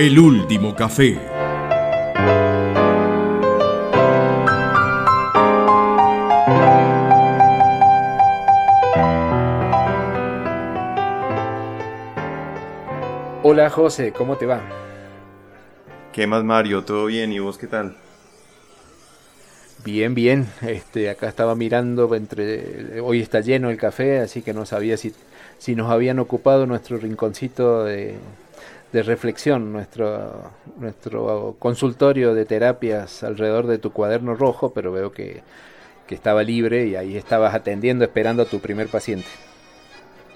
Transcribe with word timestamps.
El 0.00 0.18
último 0.18 0.74
café. 0.74 1.18
Hola 13.42 13.68
José, 13.68 14.14
¿cómo 14.16 14.38
te 14.38 14.46
va? 14.46 14.62
¿Qué 16.14 16.26
más 16.26 16.44
Mario? 16.44 16.82
¿Todo 16.82 17.04
bien? 17.04 17.30
¿Y 17.34 17.38
vos 17.40 17.58
qué 17.58 17.66
tal? 17.66 17.94
Bien, 19.84 20.14
bien. 20.14 20.48
Este, 20.62 21.10
acá 21.10 21.28
estaba 21.28 21.54
mirando 21.54 22.14
entre 22.14 23.02
hoy 23.02 23.20
está 23.20 23.40
lleno 23.40 23.68
el 23.68 23.76
café, 23.76 24.20
así 24.20 24.40
que 24.40 24.54
no 24.54 24.64
sabía 24.64 24.96
si, 24.96 25.12
si 25.58 25.74
nos 25.74 25.90
habían 25.90 26.20
ocupado 26.20 26.64
nuestro 26.64 26.96
rinconcito 26.96 27.84
de, 27.84 28.14
de 28.92 29.02
reflexión, 29.02 29.72
nuestro, 29.72 30.50
nuestro 30.78 31.56
consultorio 31.58 32.34
de 32.34 32.44
terapias 32.44 33.22
alrededor 33.22 33.66
de 33.66 33.78
tu 33.78 33.92
cuaderno 33.92 34.34
rojo, 34.34 34.72
pero 34.72 34.92
veo 34.92 35.12
que, 35.12 35.42
que 36.06 36.14
estaba 36.14 36.42
libre 36.42 36.86
y 36.86 36.96
ahí 36.96 37.16
estabas 37.16 37.54
atendiendo, 37.54 38.04
esperando 38.04 38.42
a 38.42 38.46
tu 38.46 38.60
primer 38.60 38.88
paciente. 38.88 39.28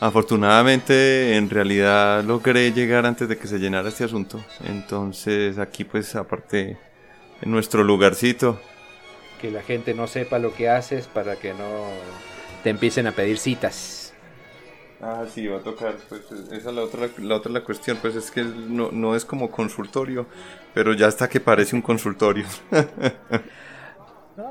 Afortunadamente, 0.01 1.37
en 1.37 1.49
realidad 1.51 2.23
logré 2.25 2.73
llegar 2.73 3.07
antes 3.07 3.29
de 3.29 3.39
que 3.39 3.47
se 3.47 3.59
llenara 3.59 3.89
este 3.89 4.05
asunto. 4.05 4.45
Entonces, 4.67 5.59
aquí 5.59 5.85
pues 5.85 6.15
aparte, 6.15 6.77
en 7.41 7.51
nuestro 7.51 7.83
lugarcito, 7.85 8.61
que 9.41 9.51
la 9.51 9.63
gente 9.63 9.95
no 9.95 10.07
sepa 10.07 10.39
lo 10.39 10.55
que 10.55 10.69
haces 10.69 11.07
para 11.07 11.37
que 11.37 11.55
no 11.55 11.89
te 12.63 12.71
empiecen 12.71 13.07
a 13.07 13.13
pedir 13.13 13.39
citas. 13.39 14.04
Ah, 15.07 15.27
sí, 15.29 15.47
va 15.47 15.59
a 15.59 15.61
tocar, 15.61 15.97
pues 16.09 16.23
esa 16.33 16.71
es 16.71 16.75
la 16.75 16.83
otra, 16.83 17.11
la 17.19 17.35
otra 17.35 17.53
la 17.53 17.61
cuestión, 17.61 17.99
pues 18.01 18.17
es 18.17 18.31
que 18.31 18.43
no, 18.43 18.91
no 18.91 19.15
es 19.15 19.27
como 19.27 19.51
consultorio, 19.51 20.25
pero 20.73 20.95
ya 20.95 21.09
hasta 21.09 21.29
que 21.29 21.41
parece 21.41 21.77
un 21.77 21.83
consultorio. 21.83 22.47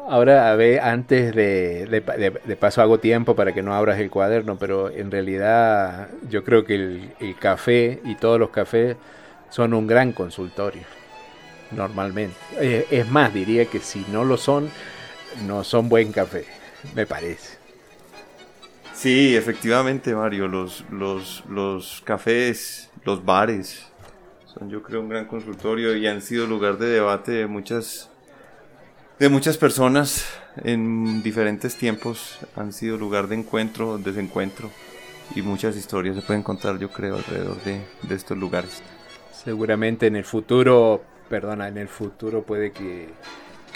Ahora, 0.07 0.51
a 0.51 0.55
ver, 0.55 0.79
antes 0.81 1.33
de, 1.33 1.87
de, 1.87 2.55
paso 2.55 2.83
hago 2.83 2.99
tiempo 2.99 3.35
para 3.35 3.51
que 3.51 3.63
no 3.63 3.73
abras 3.73 3.99
el 3.99 4.11
cuaderno, 4.11 4.55
pero 4.59 4.91
en 4.91 5.09
realidad 5.09 6.09
yo 6.29 6.43
creo 6.43 6.63
que 6.65 6.75
el, 6.75 7.35
café 7.39 7.99
y 8.05 8.13
todos 8.13 8.39
los 8.39 8.51
cafés 8.51 8.95
son 9.49 9.73
un 9.73 9.87
gran 9.87 10.11
consultorio 10.11 10.83
normalmente. 11.71 12.37
Eh, 12.59 12.85
es 12.91 13.09
más, 13.09 13.33
diría 13.33 13.65
que 13.65 13.79
si 13.79 14.05
no 14.09 14.23
lo 14.23 14.37
son, 14.37 14.69
no 15.47 15.63
son 15.63 15.89
buen 15.89 16.11
café, 16.11 16.45
me 16.93 17.07
parece. 17.07 17.62
Sí, 18.93 19.35
efectivamente, 19.35 20.15
Mario, 20.15 20.47
los, 20.47 20.85
los, 20.91 21.43
los 21.49 22.01
cafés, 22.05 22.89
los 23.03 23.25
bares, 23.25 23.87
son 24.45 24.69
yo 24.69 24.83
creo 24.83 25.01
un 25.01 25.09
gran 25.09 25.25
consultorio 25.25 25.95
y 25.95 26.07
han 26.07 26.21
sido 26.21 26.45
lugar 26.45 26.77
de 26.77 26.87
debate 26.87 27.31
de 27.31 27.47
muchas, 27.47 28.09
de 29.19 29.29
muchas 29.29 29.57
personas 29.57 30.25
en 30.63 31.23
diferentes 31.23 31.75
tiempos, 31.75 32.39
han 32.55 32.71
sido 32.71 32.97
lugar 32.97 33.27
de 33.27 33.35
encuentro, 33.35 33.97
desencuentro 33.97 34.69
y 35.35 35.41
muchas 35.41 35.75
historias 35.75 36.15
se 36.15 36.21
pueden 36.21 36.43
contar 36.43 36.77
yo 36.77 36.89
creo 36.89 37.15
alrededor 37.15 37.61
de, 37.63 37.81
de 38.03 38.15
estos 38.15 38.37
lugares. 38.37 38.83
Seguramente 39.33 40.07
en 40.07 40.15
el 40.15 40.23
futuro 40.23 41.01
perdona, 41.33 41.67
en 41.67 41.79
el 41.79 41.87
futuro 41.87 42.43
puede 42.43 42.71
que, 42.71 43.09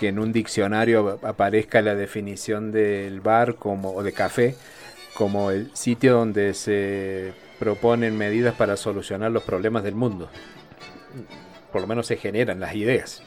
en 0.02 0.20
un 0.20 0.32
diccionario 0.32 1.20
aparezca 1.24 1.82
la 1.82 1.96
definición 1.96 2.72
del 2.72 3.20
bar 3.20 3.56
como, 3.56 3.96
o 3.96 4.04
de 4.04 4.14
café 4.14 4.56
como 5.18 5.50
el 5.50 5.76
sitio 5.76 6.14
donde 6.14 6.54
se 6.54 7.34
proponen 7.58 8.16
medidas 8.16 8.54
para 8.54 8.78
solucionar 8.78 9.32
los 9.32 9.42
problemas 9.42 9.84
del 9.84 9.96
mundo. 9.96 10.30
Por 11.72 11.82
lo 11.82 11.88
menos 11.88 12.06
se 12.06 12.18
generan 12.18 12.60
las 12.60 12.76
ideas. 12.76 13.24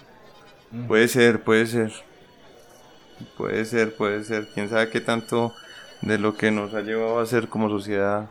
Puede 0.86 1.08
ser, 1.08 1.42
puede 1.42 1.66
ser. 1.66 1.92
Puede 3.36 3.64
ser, 3.64 3.92
puede 3.96 4.22
ser. 4.22 4.46
Quién 4.54 4.68
sabe 4.68 4.88
qué 4.88 5.00
tanto 5.00 5.52
de 6.00 6.16
lo 6.18 6.36
que 6.36 6.52
nos 6.52 6.74
ha 6.74 6.82
llevado 6.82 7.18
a 7.18 7.26
ser 7.26 7.48
como 7.48 7.68
sociedad 7.68 8.30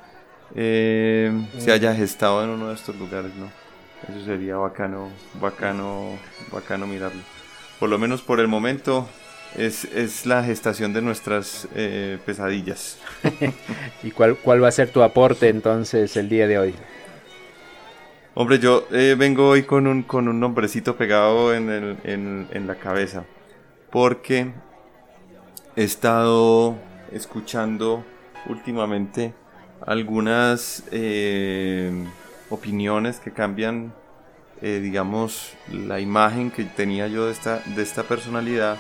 eh, 0.56 1.30
se 1.58 1.74
haya 1.74 1.94
gestado 1.94 2.42
en 2.46 2.52
uno 2.52 2.70
de 2.70 2.76
estos 2.76 2.96
lugares, 2.96 3.36
¿no? 3.36 3.52
Eso 4.08 4.26
sería 4.26 4.56
bacano, 4.56 5.10
bacano, 5.34 6.18
bacano 6.50 6.88
mirarlo. 6.88 7.22
Por 7.78 7.90
lo 7.90 8.00
menos 8.00 8.22
por 8.22 8.40
el 8.40 8.48
momento 8.48 9.10
es, 9.58 9.86
es 9.86 10.26
la 10.26 10.44
gestación 10.44 10.94
de 10.94 11.02
nuestras 11.02 11.68
eh, 11.76 12.18
pesadillas. 12.26 12.98
¿Y 14.04 14.12
cuál, 14.12 14.38
cuál 14.38 14.64
va 14.64 14.68
a 14.68 14.72
ser 14.72 14.90
tu 14.90 15.02
aporte 15.02 15.50
entonces 15.50 16.16
el 16.18 16.30
día 16.30 16.48
de 16.48 16.60
hoy? 16.60 16.76
Hombre, 18.36 18.60
yo 18.60 18.88
eh, 18.92 19.16
vengo 19.18 19.50
hoy 19.50 19.64
con 19.64 19.88
un, 19.88 20.04
con 20.04 20.28
un 20.28 20.40
nombrecito 20.40 20.96
pegado 20.96 21.54
en, 21.54 21.70
el, 21.70 21.98
en, 22.04 22.48
en 22.52 22.68
la 22.68 22.76
cabeza. 22.76 23.26
Porque 23.90 24.52
he 25.76 25.84
estado 25.84 26.78
escuchando 27.12 28.06
últimamente 28.48 29.34
algunas 29.86 30.84
eh, 30.92 31.92
opiniones 32.50 33.20
que 33.20 33.32
cambian, 33.32 33.94
eh, 34.62 34.80
digamos, 34.82 35.54
la 35.72 36.00
imagen 36.00 36.52
que 36.52 36.66
tenía 36.66 37.08
yo 37.08 37.26
de 37.26 37.32
esta, 37.32 37.62
de 37.66 37.82
esta 37.82 38.04
personalidad 38.04 38.78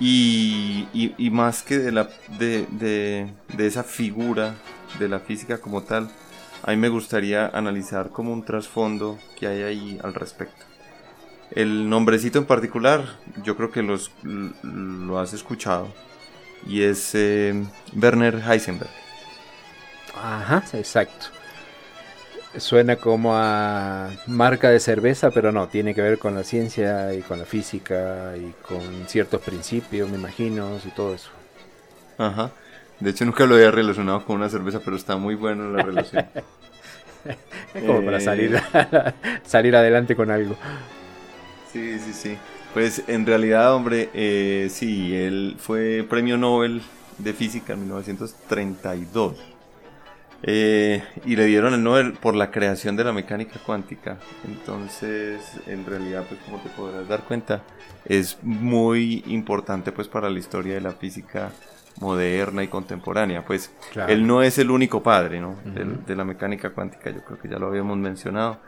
y, 0.00 0.88
y, 0.92 1.30
más 1.30 1.62
que 1.62 1.78
de, 1.78 1.92
la, 1.92 2.08
de, 2.38 2.66
de, 2.70 3.32
de, 3.56 3.66
esa 3.66 3.84
figura 3.84 4.54
de 4.98 5.08
la 5.08 5.20
física 5.20 5.58
como 5.58 5.82
tal, 5.82 6.10
a 6.62 6.70
mí 6.70 6.76
me 6.76 6.88
gustaría 6.88 7.46
analizar 7.46 8.10
como 8.10 8.32
un 8.32 8.44
trasfondo 8.44 9.18
que 9.38 9.46
hay 9.46 9.62
ahí 9.62 10.00
al 10.02 10.14
respecto. 10.14 10.64
El 11.50 11.88
nombrecito 11.88 12.38
en 12.38 12.46
particular, 12.46 13.04
yo 13.42 13.56
creo 13.56 13.70
que 13.70 13.82
los, 13.82 14.10
lo 14.62 15.18
has 15.18 15.32
escuchado, 15.32 15.88
y 16.66 16.82
es 16.82 17.14
eh, 17.14 17.64
Werner 17.94 18.42
Heisenberg. 18.48 18.90
Ajá, 20.16 20.64
exacto. 20.72 21.26
Suena 22.56 22.96
como 22.96 23.34
a 23.34 24.10
marca 24.26 24.70
de 24.70 24.80
cerveza, 24.80 25.30
pero 25.30 25.50
no, 25.50 25.68
tiene 25.68 25.94
que 25.94 26.02
ver 26.02 26.18
con 26.18 26.34
la 26.34 26.44
ciencia 26.44 27.12
y 27.12 27.20
con 27.20 27.38
la 27.38 27.44
física 27.44 28.34
y 28.36 28.52
con 28.66 29.08
ciertos 29.08 29.40
principios, 29.40 30.08
me 30.08 30.16
imagino, 30.16 30.78
y 30.84 30.90
todo 30.90 31.14
eso. 31.14 31.30
Ajá. 32.18 32.52
De 33.00 33.10
hecho, 33.10 33.24
nunca 33.24 33.44
lo 33.46 33.56
había 33.56 33.70
relacionado 33.70 34.24
con 34.24 34.36
una 34.36 34.48
cerveza, 34.48 34.80
pero 34.84 34.96
está 34.96 35.16
muy 35.16 35.34
bueno 35.34 35.70
la 35.70 35.82
relación. 35.82 36.26
como 37.86 38.04
para 38.04 38.20
salir, 38.20 38.54
eh. 38.54 39.12
salir 39.44 39.74
adelante 39.74 40.14
con 40.14 40.30
algo. 40.30 40.56
Sí, 41.72 41.98
sí, 41.98 42.12
sí. 42.12 42.38
Pues 42.72 43.02
en 43.06 43.26
realidad, 43.26 43.74
hombre, 43.74 44.10
eh, 44.14 44.68
sí, 44.70 45.14
él 45.14 45.56
fue 45.58 46.04
premio 46.08 46.36
Nobel 46.36 46.82
de 47.18 47.32
Física 47.32 47.72
en 47.72 47.80
1932. 47.80 49.53
Eh, 50.46 51.02
y 51.24 51.36
le 51.36 51.46
dieron 51.46 51.72
el 51.72 51.82
Nobel 51.82 52.12
por 52.12 52.34
la 52.34 52.50
creación 52.50 52.96
de 52.96 53.04
la 53.04 53.14
mecánica 53.14 53.58
cuántica. 53.64 54.18
Entonces, 54.46 55.40
en 55.66 55.86
realidad, 55.86 56.24
pues 56.28 56.38
como 56.40 56.58
te 56.58 56.68
podrás 56.68 57.08
dar 57.08 57.22
cuenta, 57.22 57.62
es 58.04 58.36
muy 58.42 59.24
importante 59.28 59.90
pues 59.90 60.06
para 60.06 60.28
la 60.28 60.38
historia 60.38 60.74
de 60.74 60.82
la 60.82 60.92
física 60.92 61.50
moderna 61.98 62.62
y 62.62 62.68
contemporánea. 62.68 63.42
Pues 63.46 63.72
él 64.06 64.26
no 64.26 64.42
es 64.42 64.58
el 64.58 64.70
único 64.70 65.02
padre 65.02 65.40
¿no? 65.40 65.56
de, 65.64 66.14
la 66.14 66.24
mecánica 66.24 66.70
cuántica, 66.70 67.08
yo 67.08 67.24
creo 67.24 67.38
que 67.38 67.48
ya 67.48 67.58
lo 67.58 67.68
habíamos 67.68 67.96
mencionado, 67.96 68.58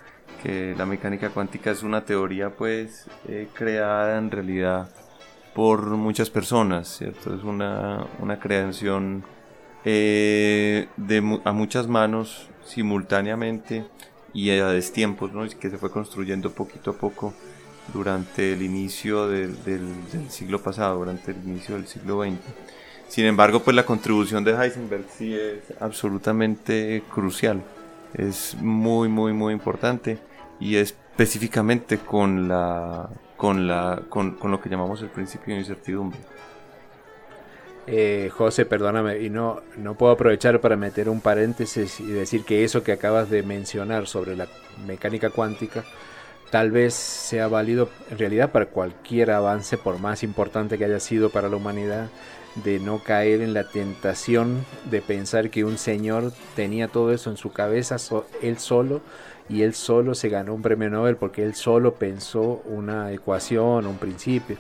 que 0.43 0.75
la 0.79 0.87
mecánica 0.87 1.29
cuántica 1.29 1.73
es 1.73 1.83
una 1.83 2.07
teoría 2.07 2.51
pues 2.51 3.07
eh, 3.29 3.49
creada 3.53 4.17
en 4.17 4.31
realidad 4.31 4.89
por 5.55 5.83
muchas 5.89 6.31
personas, 6.31 6.89
¿cierto? 6.89 7.35
Es 7.35 7.43
una, 7.43 8.07
una 8.21 8.39
creación 8.39 9.25
eh, 9.89 10.89
de, 10.97 11.41
a 11.45 11.53
muchas 11.53 11.87
manos 11.87 12.49
simultáneamente 12.65 13.87
y 14.35 14.51
a 14.51 14.67
destiempos, 14.67 15.33
¿no? 15.33 15.49
que 15.49 15.71
se 15.71 15.79
fue 15.79 15.93
construyendo 15.93 16.51
poquito 16.51 16.91
a 16.91 16.95
poco 16.95 17.33
durante 17.95 18.53
el 18.53 18.63
inicio 18.63 19.29
del, 19.29 19.57
siglo 20.29 20.61
pasado, 20.61 20.99
durante 20.99 21.31
el 21.31 21.37
inicio 21.45 21.77
del 21.77 21.87
siglo 21.87 22.25
XX. 22.25 22.35
Sin 23.07 23.27
embargo, 23.27 23.63
pues 23.63 23.77
la 23.77 23.87
contribución 23.87 24.43
de 24.43 24.57
Heisenberg 24.61 25.05
sí 25.17 25.33
es 25.33 25.63
absolutamente 25.79 27.05
crucial, 27.15 27.63
es 28.13 28.57
muy, 28.61 29.09
muy, 29.09 29.33
muy 29.33 29.53
importante 29.53 30.19
y 30.59 30.75
específicamente 30.75 31.99
con, 31.99 32.49
la, 32.49 33.09
con, 33.37 33.69
la, 33.69 34.03
con, 34.09 34.33
con 34.33 34.51
lo 34.51 34.61
que 34.61 34.69
llamamos 34.69 35.01
el 35.03 35.11
principio 35.11 35.55
de 35.55 35.61
incertidumbre. 35.61 36.19
Eh, 37.87 38.31
José, 38.33 38.67
perdóname, 38.67 39.21
y 39.21 39.31
no, 39.31 39.61
no 39.77 39.95
puedo 39.95 40.13
aprovechar 40.13 40.61
para 40.61 40.77
meter 40.77 41.09
un 41.09 41.21
paréntesis 41.21 42.01
y 42.01 42.07
decir 42.07 42.45
que 42.45 42.65
eso 42.65 42.83
que 42.83 42.93
acabas 42.93 43.31
de 43.31 43.43
mencionar 43.43 44.09
sobre 44.09 44.35
la 44.35 44.49
mecánica 44.87 45.31
cuántica 45.31 45.85
tal 46.51 46.71
vez 46.71 46.95
sea 46.95 47.49
válido 47.49 47.89
en 48.11 48.19
realidad 48.19 48.53
para 48.53 48.67
cualquier 48.67 49.31
avance, 49.31 49.79
por 49.79 49.99
más 49.99 50.23
importante 50.23 50.79
que 50.79 50.85
haya 50.85 51.01
sido 51.01 51.31
para 51.31 51.49
la 51.49 51.57
humanidad, 51.57 52.09
de 52.65 52.79
no 52.79 53.03
caer 53.03 53.43
en 53.43 53.53
la 53.53 53.69
tentación 53.69 54.65
de 54.91 55.03
pensar 55.03 55.51
que 55.51 55.65
un 55.65 55.77
señor 55.77 56.33
tenía 56.55 56.89
todo 56.89 57.13
eso 57.13 57.31
en 57.31 57.37
su 57.37 57.53
cabeza, 57.53 57.97
él 58.43 58.59
solo, 58.59 59.01
y 59.49 59.63
él 59.63 59.75
solo 59.75 60.15
se 60.15 60.29
ganó 60.29 60.55
un 60.55 60.63
premio 60.63 60.89
Nobel 60.91 61.17
porque 61.17 61.45
él 61.45 61.55
solo 61.55 61.95
pensó 61.95 62.63
una 62.65 63.13
ecuación, 63.13 63.87
un 63.87 63.99
principio. 63.99 64.57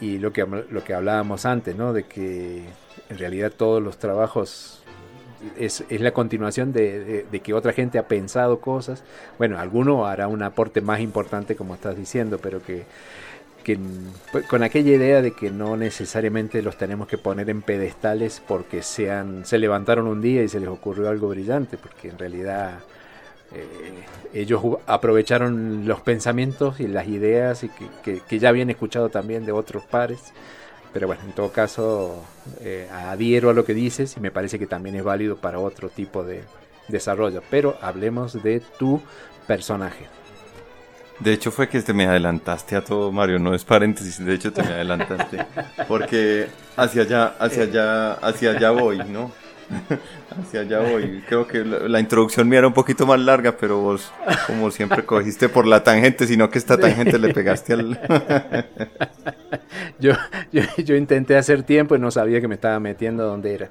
Y 0.00 0.18
lo 0.18 0.32
que, 0.32 0.44
lo 0.44 0.84
que 0.84 0.94
hablábamos 0.94 1.46
antes, 1.46 1.76
¿no? 1.76 1.92
De 1.92 2.04
que 2.04 2.64
en 3.08 3.18
realidad 3.18 3.52
todos 3.56 3.82
los 3.82 3.98
trabajos 3.98 4.82
es, 5.58 5.84
es 5.88 6.00
la 6.00 6.12
continuación 6.12 6.72
de, 6.72 7.26
que 7.42 7.54
otra 7.54 7.72
gente 7.72 7.98
ha 7.98 8.08
pensado 8.08 8.60
cosas. 8.60 9.04
Bueno, 9.38 9.58
alguno 9.58 10.06
hará 10.06 10.28
un 10.28 10.42
aporte 10.42 10.80
más 10.80 11.00
importante, 11.00 11.56
como 11.56 11.74
estás 11.74 11.96
diciendo, 11.96 12.38
pero 12.42 12.62
que, 12.62 12.84
que 13.64 13.78
pues, 14.32 14.46
con 14.46 14.62
aquella 14.62 14.92
idea 14.92 15.22
de 15.22 15.32
que 15.32 15.50
no 15.50 15.76
necesariamente 15.76 16.62
los 16.62 16.76
tenemos 16.76 17.08
que 17.08 17.18
poner 17.18 17.50
en 17.50 17.62
pedestales 17.62 18.42
porque 18.46 18.82
sean, 18.82 19.44
se 19.44 19.58
levantaron 19.58 20.06
un 20.06 20.20
día 20.20 20.42
y 20.42 20.48
se 20.48 20.60
les 20.60 20.68
ocurrió 20.68 21.08
algo 21.08 21.28
brillante, 21.28 21.76
porque 21.76 22.08
en 22.08 22.18
realidad 22.18 22.80
eh, 23.52 24.04
ellos 24.32 24.62
aprovecharon 24.86 25.86
los 25.86 26.00
pensamientos 26.00 26.80
y 26.80 26.88
las 26.88 27.08
ideas 27.08 27.64
y 27.64 27.70
que, 28.02 28.38
ya 28.38 28.48
habían 28.48 28.70
escuchado 28.70 29.08
también 29.08 29.46
de 29.46 29.52
otros 29.52 29.84
pares. 29.84 30.32
Pero 30.92 31.06
bueno, 31.06 31.22
en 31.24 31.32
todo 31.32 31.52
caso, 31.52 32.24
eh, 32.60 32.88
adhiero 32.90 33.50
a 33.50 33.54
lo 33.54 33.64
que 33.64 33.74
dices 33.74 34.16
y 34.16 34.20
me 34.20 34.30
parece 34.30 34.58
que 34.58 34.66
también 34.66 34.96
es 34.96 35.04
válido 35.04 35.36
para 35.36 35.58
otro 35.58 35.88
tipo 35.88 36.22
de 36.22 36.42
desarrollo. 36.88 37.42
Pero 37.50 37.76
hablemos 37.80 38.42
de 38.42 38.60
tu 38.78 39.00
personaje. 39.46 40.06
De 41.20 41.32
hecho 41.32 41.50
fue 41.50 41.68
que 41.68 41.80
te 41.80 41.94
me 41.94 42.06
adelantaste 42.06 42.76
a 42.76 42.84
todo, 42.84 43.10
Mario, 43.10 43.38
no 43.38 43.54
es 43.54 43.64
paréntesis, 43.64 44.22
de 44.22 44.34
hecho 44.34 44.52
te 44.52 44.62
me 44.62 44.68
adelantaste, 44.68 45.46
porque 45.88 46.46
hacia 46.76 47.02
allá, 47.02 47.34
hacia 47.38 47.62
allá, 47.62 48.12
hacia 48.14 48.50
allá 48.50 48.70
voy, 48.70 48.98
¿no? 48.98 49.32
Hacia 50.40 50.60
allá 50.60 50.80
voy. 50.80 51.22
Creo 51.28 51.46
que 51.46 51.64
la, 51.64 52.00
introducción 52.00 52.48
mía 52.48 52.58
era 52.58 52.68
un 52.68 52.74
poquito 52.74 53.06
más 53.06 53.18
larga, 53.18 53.56
pero 53.56 53.80
vos, 53.80 54.12
como 54.46 54.70
siempre, 54.70 55.04
cogiste 55.04 55.48
por 55.48 55.66
la 55.66 55.82
tangente, 55.82 56.26
sino 56.26 56.50
que 56.50 56.58
esta 56.58 56.78
tangente 56.78 57.18
le 57.18 57.32
pegaste 57.32 57.72
al. 57.72 57.98
yo, 59.98 60.12
yo, 60.52 60.94
intenté 60.94 61.36
hacer 61.36 61.62
tiempo 61.62 61.96
y 61.96 61.98
no 61.98 62.10
sabía 62.10 62.40
que 62.40 62.48
me 62.48 62.54
estaba 62.54 62.78
metiendo 62.80 63.26
donde 63.26 63.54
era. 63.54 63.70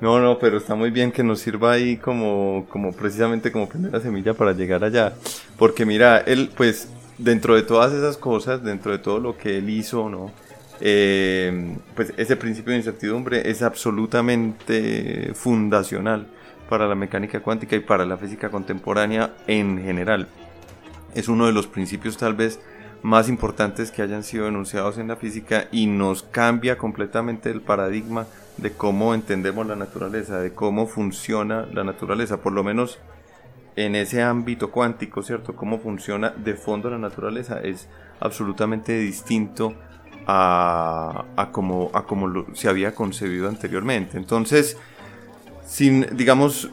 No, 0.00 0.18
no, 0.18 0.38
pero 0.38 0.56
está 0.56 0.74
muy 0.74 0.90
bien 0.90 1.12
que 1.12 1.22
nos 1.22 1.40
sirva 1.40 1.72
ahí 1.72 1.98
como, 1.98 2.66
como 2.70 2.92
precisamente 2.92 3.52
como 3.52 3.68
primera 3.68 4.00
semilla 4.00 4.32
para 4.32 4.52
llegar 4.52 4.82
allá. 4.82 5.12
Porque 5.58 5.84
mira, 5.84 6.18
él, 6.18 6.50
pues, 6.56 6.88
dentro 7.18 7.54
de 7.54 7.62
todas 7.62 7.92
esas 7.92 8.16
cosas, 8.16 8.62
dentro 8.62 8.92
de 8.92 8.98
todo 8.98 9.20
lo 9.20 9.36
que 9.36 9.58
él 9.58 9.68
hizo, 9.68 10.08
¿no? 10.08 10.32
Eh, 10.80 11.76
pues 11.94 12.14
ese 12.16 12.36
principio 12.36 12.72
de 12.72 12.78
incertidumbre 12.78 13.50
es 13.50 13.62
absolutamente 13.62 15.32
fundacional 15.34 16.26
para 16.70 16.86
la 16.86 16.94
mecánica 16.94 17.40
cuántica 17.40 17.76
y 17.76 17.80
para 17.80 18.06
la 18.06 18.16
física 18.16 18.50
contemporánea 18.50 19.34
en 19.46 19.82
general. 19.82 20.28
Es 21.14 21.28
uno 21.28 21.46
de 21.46 21.52
los 21.52 21.66
principios 21.66 22.16
tal 22.16 22.34
vez 22.34 22.60
más 23.02 23.28
importantes 23.28 23.90
que 23.90 24.02
hayan 24.02 24.22
sido 24.22 24.46
enunciados 24.46 24.98
en 24.98 25.08
la 25.08 25.16
física 25.16 25.68
y 25.72 25.86
nos 25.86 26.22
cambia 26.22 26.78
completamente 26.78 27.50
el 27.50 27.60
paradigma 27.60 28.26
de 28.56 28.72
cómo 28.72 29.14
entendemos 29.14 29.66
la 29.66 29.76
naturaleza, 29.76 30.38
de 30.38 30.52
cómo 30.52 30.86
funciona 30.86 31.66
la 31.72 31.82
naturaleza, 31.82 32.40
por 32.40 32.52
lo 32.52 32.62
menos 32.62 32.98
en 33.76 33.94
ese 33.94 34.22
ámbito 34.22 34.70
cuántico, 34.70 35.22
¿cierto? 35.22 35.56
Cómo 35.56 35.78
funciona 35.78 36.30
de 36.30 36.54
fondo 36.54 36.90
la 36.90 36.98
naturaleza 36.98 37.60
es 37.60 37.88
absolutamente 38.20 38.98
distinto 38.98 39.74
a, 40.26 41.24
a 41.36 41.52
como, 41.52 41.90
a 41.92 42.04
como 42.04 42.46
se 42.54 42.68
había 42.68 42.94
concebido 42.94 43.48
anteriormente. 43.48 44.16
Entonces, 44.16 44.76
sin, 45.64 46.06
digamos, 46.16 46.70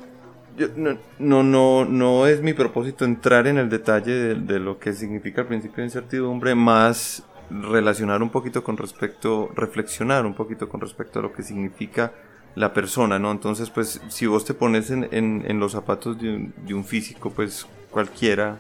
no, 1.20 1.44
no, 1.44 1.86
no, 1.86 2.28
es 2.28 2.42
mi 2.42 2.54
propósito 2.54 3.06
entrar 3.06 3.48
en 3.48 3.58
el 3.58 3.70
detalle 3.70 4.36
de, 4.36 4.60
lo 4.60 4.80
que 4.80 4.94
significa 4.94 5.42
el 5.42 5.48
principio 5.48 5.78
de 5.78 5.86
incertidumbre, 5.86 6.56
más 6.56 7.24
relacionar 7.50 8.24
un 8.24 8.30
poquito 8.30 8.64
con 8.64 8.76
respecto, 8.76 9.52
reflexionar 9.56 10.26
un 10.26 10.34
poquito 10.34 10.68
con 10.68 10.82
respecto 10.82 11.20
a 11.20 11.22
lo 11.22 11.32
que 11.32 11.44
significa 11.44 12.12
la 12.56 12.74
persona, 12.74 13.20
¿no? 13.20 13.32
Entonces, 13.32 13.70
pues, 13.70 14.02
si 14.10 14.26
vos 14.26 14.46
te 14.46 14.56
pones 14.56 14.90
en, 14.90 15.60
los 15.60 15.74
zapatos 15.74 16.20
de 16.20 16.36
un, 16.36 16.54
de 16.66 16.74
un, 16.74 16.84
físico, 16.84 17.30
pues 17.30 17.68
cualquiera 17.92 18.58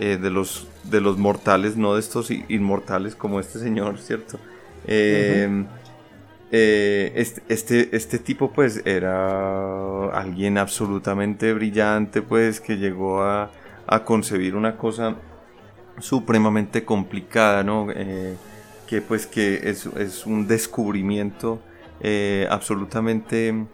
eh, 0.00 0.18
de, 0.20 0.30
los, 0.30 0.66
de 0.90 1.00
los 1.00 1.18
mortales, 1.18 1.76
no 1.76 1.94
de 1.94 2.00
estos 2.00 2.30
inmortales 2.30 3.14
como 3.14 3.40
este 3.40 3.58
señor, 3.58 3.98
¿cierto? 3.98 4.38
Eh, 4.86 5.64
eh, 6.52 7.12
este, 7.16 7.42
este, 7.48 7.96
este, 7.96 8.18
tipo 8.20 8.52
pues 8.52 8.82
era 8.86 10.08
alguien 10.10 10.58
absolutamente 10.58 11.52
brillante 11.52 12.22
pues 12.22 12.60
que 12.60 12.76
llegó 12.76 13.22
a, 13.22 13.50
a 13.86 14.04
concebir 14.04 14.54
una 14.54 14.76
cosa 14.76 15.16
supremamente 15.98 16.84
complicada, 16.84 17.64
¿no? 17.64 17.88
que 18.86 19.00
pues 19.00 19.26
que 19.26 19.68
es, 19.68 19.86
es 19.86 20.24
un 20.24 20.46
descubrimiento 20.46 21.60
absolutamente 22.48 23.66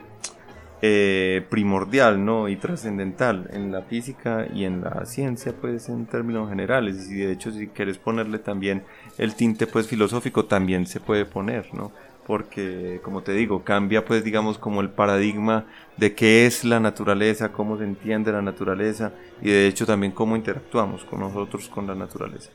eh, 0.85 1.47
primordial 1.49 2.25
¿no? 2.25 2.49
y 2.49 2.57
trascendental 2.57 3.49
en 3.53 3.71
la 3.71 3.83
física 3.83 4.49
y 4.53 4.65
en 4.65 4.81
la 4.83 5.07
ciencia 5.07 5.55
pues 5.61 5.89
en 5.89 6.07
términos 6.07 6.49
generales 6.49 7.09
y 7.09 7.15
de 7.15 7.31
hecho 7.31 7.53
si 7.53 7.69
quieres 7.69 7.99
ponerle 7.99 8.41
también 8.41 8.83
el 9.17 9.37
tinte 9.37 9.69
pues 9.69 9.87
filosófico 9.87 10.47
también 10.47 10.87
se 10.87 10.99
puede 10.99 11.25
poner 11.25 11.73
¿no? 11.73 11.93
porque 12.27 13.01
como 13.05 13.23
te 13.23 13.33
digo 13.33 13.63
cambia 13.63 14.05
pues 14.05 14.25
digamos 14.25 14.59
como 14.59 14.81
el 14.81 14.91
paradigma 14.91 15.67
de 15.99 16.17
qué 16.17 16.47
es 16.47 16.65
la 16.65 16.81
naturaleza 16.81 17.53
cómo 17.53 17.79
se 17.79 17.85
entiende 17.85 18.33
la 18.33 18.43
naturaleza 18.43 19.13
y 19.41 19.51
de 19.51 19.69
hecho 19.69 19.87
también 19.87 20.11
cómo 20.11 20.35
interactuamos 20.35 21.05
con 21.05 21.21
nosotros 21.21 21.69
con 21.69 21.87
la 21.87 21.95
naturaleza 21.95 22.51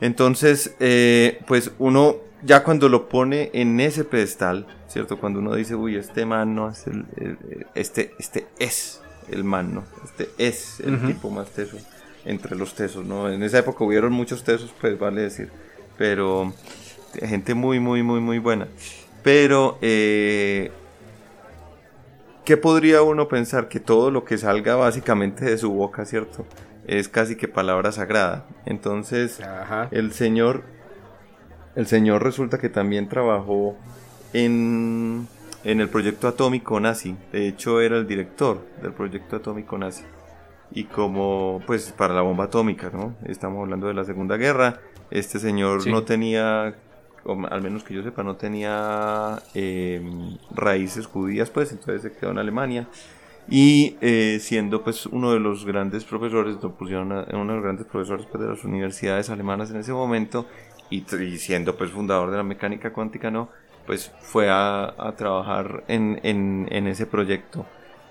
entonces 0.00 0.76
eh, 0.78 1.40
pues 1.48 1.72
uno 1.80 2.27
ya 2.42 2.62
cuando 2.62 2.88
lo 2.88 3.08
pone 3.08 3.50
en 3.52 3.80
ese 3.80 4.04
pedestal, 4.04 4.66
¿cierto? 4.88 5.18
Cuando 5.18 5.40
uno 5.40 5.54
dice, 5.54 5.74
uy, 5.74 5.96
este 5.96 6.24
man 6.24 6.54
no 6.54 6.70
es 6.70 6.86
el, 6.86 7.04
este, 7.74 8.14
este 8.18 8.46
es 8.58 9.00
el 9.30 9.44
man, 9.44 9.74
¿no? 9.74 9.84
Este 10.04 10.30
es 10.38 10.80
el 10.80 11.00
tipo 11.06 11.30
más 11.30 11.50
teso 11.50 11.76
entre 12.24 12.56
los 12.56 12.74
tesos, 12.74 13.04
¿no? 13.04 13.30
En 13.30 13.42
esa 13.42 13.58
época 13.58 13.84
hubieron 13.84 14.12
muchos 14.12 14.44
tesos, 14.44 14.72
pues 14.80 14.98
vale 14.98 15.22
decir, 15.22 15.50
pero 15.96 16.52
gente 17.14 17.54
muy, 17.54 17.80
muy, 17.80 18.02
muy, 18.02 18.20
muy 18.20 18.38
buena. 18.38 18.68
Pero, 19.22 19.78
eh, 19.82 20.70
¿qué 22.44 22.56
podría 22.56 23.02
uno 23.02 23.28
pensar? 23.28 23.68
Que 23.68 23.80
todo 23.80 24.10
lo 24.10 24.24
que 24.24 24.38
salga 24.38 24.76
básicamente 24.76 25.44
de 25.44 25.58
su 25.58 25.72
boca, 25.72 26.04
¿cierto? 26.04 26.46
Es 26.86 27.08
casi 27.08 27.36
que 27.36 27.48
palabra 27.48 27.92
sagrada. 27.92 28.46
Entonces, 28.64 29.40
el 29.90 30.12
Señor 30.12 30.64
el 31.78 31.86
señor 31.86 32.24
resulta 32.24 32.58
que 32.58 32.68
también 32.68 33.08
trabajó 33.08 33.76
en, 34.32 35.28
en 35.62 35.80
el 35.80 35.88
proyecto 35.88 36.26
atómico 36.26 36.80
nazi. 36.80 37.14
De 37.30 37.46
hecho, 37.46 37.80
era 37.80 37.96
el 37.98 38.08
director 38.08 38.66
del 38.82 38.92
proyecto 38.92 39.36
atómico 39.36 39.78
nazi. 39.78 40.02
Y 40.72 40.84
como, 40.84 41.62
pues, 41.68 41.92
para 41.92 42.14
la 42.14 42.22
bomba 42.22 42.46
atómica, 42.46 42.90
¿no? 42.92 43.14
Estamos 43.24 43.62
hablando 43.62 43.86
de 43.86 43.94
la 43.94 44.04
Segunda 44.04 44.36
Guerra. 44.36 44.80
Este 45.12 45.38
señor 45.38 45.86
no 45.86 46.02
tenía, 46.02 46.74
al 47.48 47.62
menos 47.62 47.84
que 47.84 47.94
yo 47.94 48.02
sepa, 48.02 48.24
no 48.24 48.34
tenía 48.34 49.40
em, 49.54 50.36
raíces 50.50 51.06
judías, 51.06 51.48
pues, 51.48 51.70
entonces 51.70 52.02
se 52.02 52.10
quedó 52.10 52.32
en 52.32 52.38
Alemania. 52.38 52.88
Y 53.50 53.96
eh, 54.00 54.38
siendo 54.42 54.82
pues 54.82 55.06
uno 55.06 55.32
de 55.32 55.38
los 55.40 55.64
grandes 55.64 56.04
profesores, 56.04 56.56
lo 56.62 56.74
pusieron 56.74 57.12
uno 57.12 57.24
de 57.24 57.54
los 57.54 57.62
grandes 57.62 57.86
profesores 57.86 58.26
pues, 58.26 58.42
de 58.42 58.50
las 58.50 58.64
universidades 58.64 59.30
alemanas 59.30 59.70
en 59.70 59.76
ese 59.76 59.92
momento, 59.92 60.46
y, 60.90 61.02
siendo 61.38 61.76
pues 61.76 61.90
fundador 61.90 62.30
de 62.30 62.36
la 62.36 62.42
mecánica 62.42 62.92
cuántica, 62.92 63.30
¿no? 63.30 63.48
Pues 63.86 64.12
fue 64.20 64.48
a, 64.50 65.14
trabajar 65.16 65.84
en, 65.88 66.20
en, 66.22 66.86
ese 66.86 67.06
proyecto. 67.06 67.64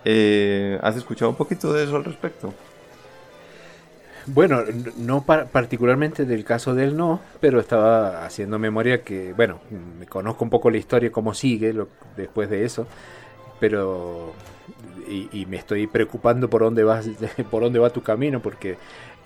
Eh, 0.03 0.79
¿Has 0.81 0.95
escuchado 0.95 1.29
un 1.29 1.37
poquito 1.37 1.71
de 1.73 1.83
eso 1.83 1.95
al 1.95 2.03
respecto? 2.03 2.53
Bueno, 4.25 4.61
no 4.97 5.23
particularmente 5.23 6.25
del 6.25 6.43
caso 6.43 6.75
de 6.75 6.83
él, 6.83 6.97
no, 6.97 7.21
pero 7.39 7.61
estaba 7.61 8.25
haciendo 8.25 8.59
memoria 8.59 9.01
que, 9.01 9.31
bueno, 9.33 9.61
me 9.99 10.05
conozco 10.05 10.43
un 10.43 10.49
poco 10.49 10.69
la 10.69 10.77
historia, 10.77 11.11
cómo 11.11 11.33
sigue 11.33 11.73
después 12.17 12.49
de 12.49 12.65
eso, 12.65 12.87
pero 13.59 14.33
y, 15.07 15.29
y, 15.31 15.45
me 15.45 15.55
estoy 15.55 15.87
preocupando 15.87 16.49
por 16.49 16.61
dónde 16.61 16.83
vas, 16.83 17.07
por 17.51 17.63
dónde 17.63 17.79
va 17.79 17.89
tu 17.89 18.03
camino, 18.03 18.41
porque 18.41 18.77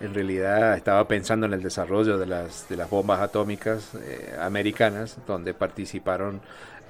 en 0.01 0.13
realidad 0.13 0.75
estaba 0.75 1.07
pensando 1.07 1.45
en 1.45 1.53
el 1.53 1.61
desarrollo 1.61 2.17
de 2.17 2.25
las, 2.25 2.67
de 2.69 2.75
las 2.75 2.89
bombas 2.89 3.21
atómicas 3.21 3.91
eh, 3.95 4.35
americanas, 4.39 5.17
donde 5.27 5.53
participaron 5.53 6.41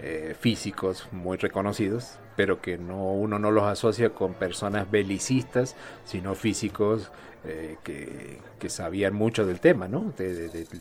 eh, 0.04 0.36
físicos 0.40 1.08
muy 1.12 1.38
reconocidos, 1.38 2.18
pero 2.36 2.60
que 2.60 2.76
no, 2.80 3.12
uno 3.12 3.38
no 3.38 3.52
los 3.52 3.66
asocia 3.66 4.10
con 4.10 4.34
personas 4.34 4.90
belicistas, 4.90 5.76
sino 6.06 6.34
físicos 6.34 7.12
eh, 7.46 7.78
que, 7.84 8.40
sabían 8.68 9.14
mucho 9.14 9.46
del 9.46 9.60
tema, 9.60 9.88
¿no? 9.88 10.12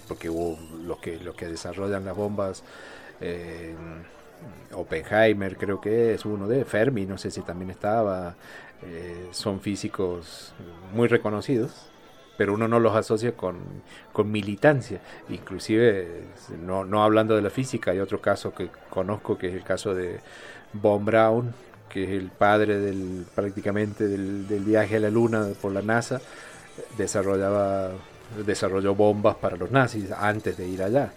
porque 0.08 0.30
hubo 0.30 0.58
los 0.87 1.00
que, 1.00 1.18
los 1.18 1.34
que 1.34 1.49
desarrollan 1.49 2.06
las 2.06 2.16
bombas, 2.16 2.64
eh, 3.20 3.75
Oppenheimer 4.72 5.58
creo 5.58 5.82
que 5.82 6.14
es 6.14 6.25
uno 6.25 6.49
de, 6.49 6.64
Fermi 6.64 7.04
no 7.04 7.18
sé 7.18 7.30
si 7.30 7.42
también 7.42 7.70
estaba, 7.70 8.37
son 9.32 9.60
físicos 9.60 10.54
muy 10.94 11.08
reconocidos 11.08 11.89
pero 12.40 12.54
uno 12.54 12.66
no 12.66 12.80
los 12.80 12.97
asocia 12.97 13.32
con, 13.32 13.59
con 14.14 14.32
militancia. 14.32 14.99
Inclusive, 15.28 16.23
no, 16.64 16.87
no, 16.87 17.04
hablando 17.04 17.37
de 17.37 17.42
la 17.42 17.50
física, 17.50 17.90
hay 17.90 17.99
otro 18.00 18.23
caso 18.23 18.54
que 18.54 18.70
conozco, 18.88 19.37
que 19.37 19.49
es 19.49 19.54
el 19.54 19.62
caso 19.62 19.94
de 19.94 20.20
Von 20.73 21.04
Braun, 21.04 21.52
que 21.90 22.04
es 22.04 22.11
el 22.12 22.30
padre 22.30 22.78
del, 22.78 23.26
prácticamente 23.35 24.09
del, 24.09 24.49
del 24.49 24.64
viaje 24.64 24.97
a 24.97 25.00
la 25.00 25.11
Luna 25.11 25.49
por 25.61 25.70
la 25.70 25.82
NASA, 25.82 26.18
desarrollaba, 26.97 27.90
desarrolló 28.47 28.94
bombas 28.94 29.37
para 29.37 29.59
los 29.59 29.70
nazis 29.70 30.11
antes 30.11 30.56
de 30.56 30.66
ir 30.66 30.82
allá. 30.82 31.12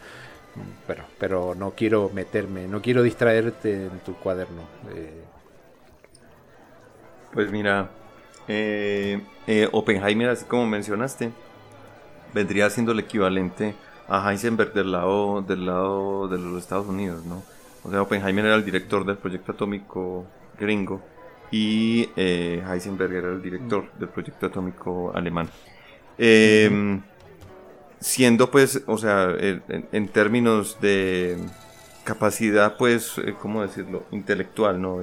Pero, 0.86 1.06
pero 1.18 1.56
no 1.56 1.72
quiero 1.72 2.12
meterme, 2.14 2.68
no 2.68 2.82
quiero 2.82 3.02
distraerte 3.02 3.86
en 3.86 4.00
tu 4.00 4.16
cuaderno. 4.16 4.64
Eh. 4.94 5.24
Pues 7.32 7.50
mira, 7.50 7.90
eh, 8.48 9.22
eh, 9.48 9.70
Oppenheimer, 9.72 10.30
así 10.30 10.46
como 10.46 10.66
mencionaste, 10.68 11.32
vendría 12.34 12.70
siendo 12.70 12.92
el 12.92 13.00
equivalente 13.00 13.76
a 14.08 14.32
Heisenberg 14.32 14.74
del 14.74 14.92
lado, 14.92 15.42
del 15.42 15.66
lado 15.66 16.28
de 16.28 16.38
los 16.38 16.62
Estados 16.62 16.88
Unidos, 16.88 17.24
¿no? 17.26 17.44
O 17.84 17.90
sea, 17.90 18.02
Oppenheimer 18.02 18.46
era 18.46 18.56
el 18.56 18.66
director 18.66 19.06
del 19.06 19.18
proyecto 19.18 19.54
atómico 19.54 20.26
gringo 20.60 21.02
y 21.52 22.10
eh, 22.16 22.64
Heisenberg 22.68 23.14
era 23.14 23.30
el 23.30 23.42
director 23.42 23.92
del 23.98 24.10
proyecto 24.10 24.48
atómico 24.48 25.12
alemán. 25.14 25.50
Em, 26.18 27.02
siendo 28.00 28.52
pues, 28.52 28.84
o 28.88 28.98
sea, 28.98 29.34
en, 29.40 30.08
términos 30.10 30.80
de 30.82 31.38
capacidad, 32.04 32.78
pues, 32.78 33.16
¿cómo 33.42 33.62
decirlo? 33.62 34.06
Intelectual, 34.12 34.82
¿no? 34.82 35.00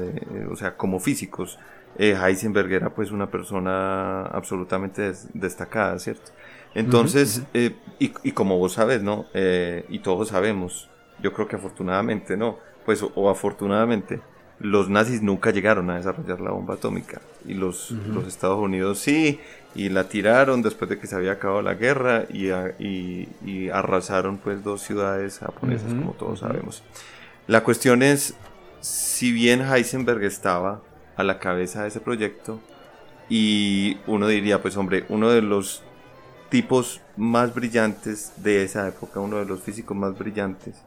o 0.50 0.56
sea, 0.56 0.76
como 0.76 1.00
físicos 1.00 1.58
eh, 2.02 2.16
Heisenberg 2.16 2.72
era 2.72 2.88
pues 2.88 3.10
una 3.10 3.30
persona 3.30 4.22
absolutamente 4.22 5.12
destacada, 5.34 5.98
¿cierto? 5.98 6.30
Entonces, 6.74 7.42
eh, 7.52 7.76
y, 7.98 8.32
como 8.32 8.56
vos 8.56 8.72
sabes, 8.72 9.02
¿no? 9.02 9.26
Eh, 9.34 9.84
y 9.90 9.98
todos 9.98 10.28
sabemos, 10.28 10.88
yo 11.22 11.34
creo 11.34 11.46
que 11.46 11.56
afortunadamente, 11.56 12.38
¿no? 12.38 12.56
Pues 12.86 13.04
o, 13.14 13.28
afortunadamente, 13.28 14.22
los 14.60 14.88
nazis 14.88 15.20
nunca 15.20 15.50
llegaron 15.50 15.90
a 15.90 15.96
desarrollar 15.96 16.40
la 16.40 16.52
bomba 16.52 16.74
atómica 16.74 17.20
y 17.46 17.52
los, 17.52 17.90
los 17.90 18.26
Estados 18.26 18.58
Unidos 18.58 18.98
sí, 18.98 19.38
y 19.74 19.90
la 19.90 20.04
tiraron 20.04 20.62
después 20.62 20.88
de 20.88 20.98
que 20.98 21.06
se 21.06 21.16
había 21.16 21.32
acabado 21.32 21.60
la 21.60 21.74
guerra 21.74 22.24
y, 22.30 22.48
y, 23.44 23.68
arrasaron 23.68 24.38
pues 24.38 24.64
dos 24.64 24.80
ciudades 24.80 25.40
japonesas, 25.40 25.92
como 25.92 26.12
todos 26.12 26.40
sabemos. 26.40 26.82
La 27.46 27.62
cuestión 27.62 28.02
es, 28.02 28.36
si 28.80 29.32
bien 29.32 29.60
Heisenberg 29.60 30.24
estaba 30.24 30.80
a 31.20 31.24
la 31.24 31.38
cabeza 31.38 31.82
de 31.82 31.88
ese 31.88 32.00
proyecto 32.00 32.60
y 33.28 33.98
uno 34.06 34.26
diría, 34.26 34.60
pues 34.60 34.76
hombre, 34.76 35.04
uno 35.08 35.30
de 35.30 35.42
los 35.42 35.82
tipos 36.48 37.00
más 37.16 37.54
brillantes 37.54 38.32
de 38.38 38.64
esa 38.64 38.88
época, 38.88 39.20
uno 39.20 39.38
de 39.38 39.44
los 39.44 39.60
físicos 39.62 39.96
más 39.96 40.18
brillantes, 40.18 40.82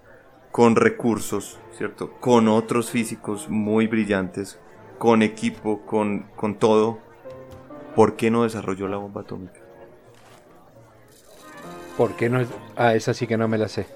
con 0.52 0.76
recursos, 0.76 1.58
¿cierto? 1.78 2.12
Con 2.20 2.50
otros 2.50 2.92
físicos 2.92 3.50
muy 3.50 3.88
brillantes, 3.88 4.60
con 5.00 5.22
equipo, 5.22 5.86
con, 5.86 6.26
con 6.36 6.56
todo, 6.56 7.00
¿por 7.96 8.18
qué 8.18 8.30
no 8.30 8.44
desarrolló 8.44 8.90
la 8.90 8.98
bomba 8.98 9.22
atómica? 9.22 9.62
¿Por 11.96 12.16
qué 12.16 12.30
no? 12.30 12.46
Ah, 12.76 12.94
esa 12.94 13.14
sí 13.14 13.26
que 13.26 13.38
no 13.38 13.48
me 13.48 13.58
la 13.58 13.70
sé. 13.70 13.88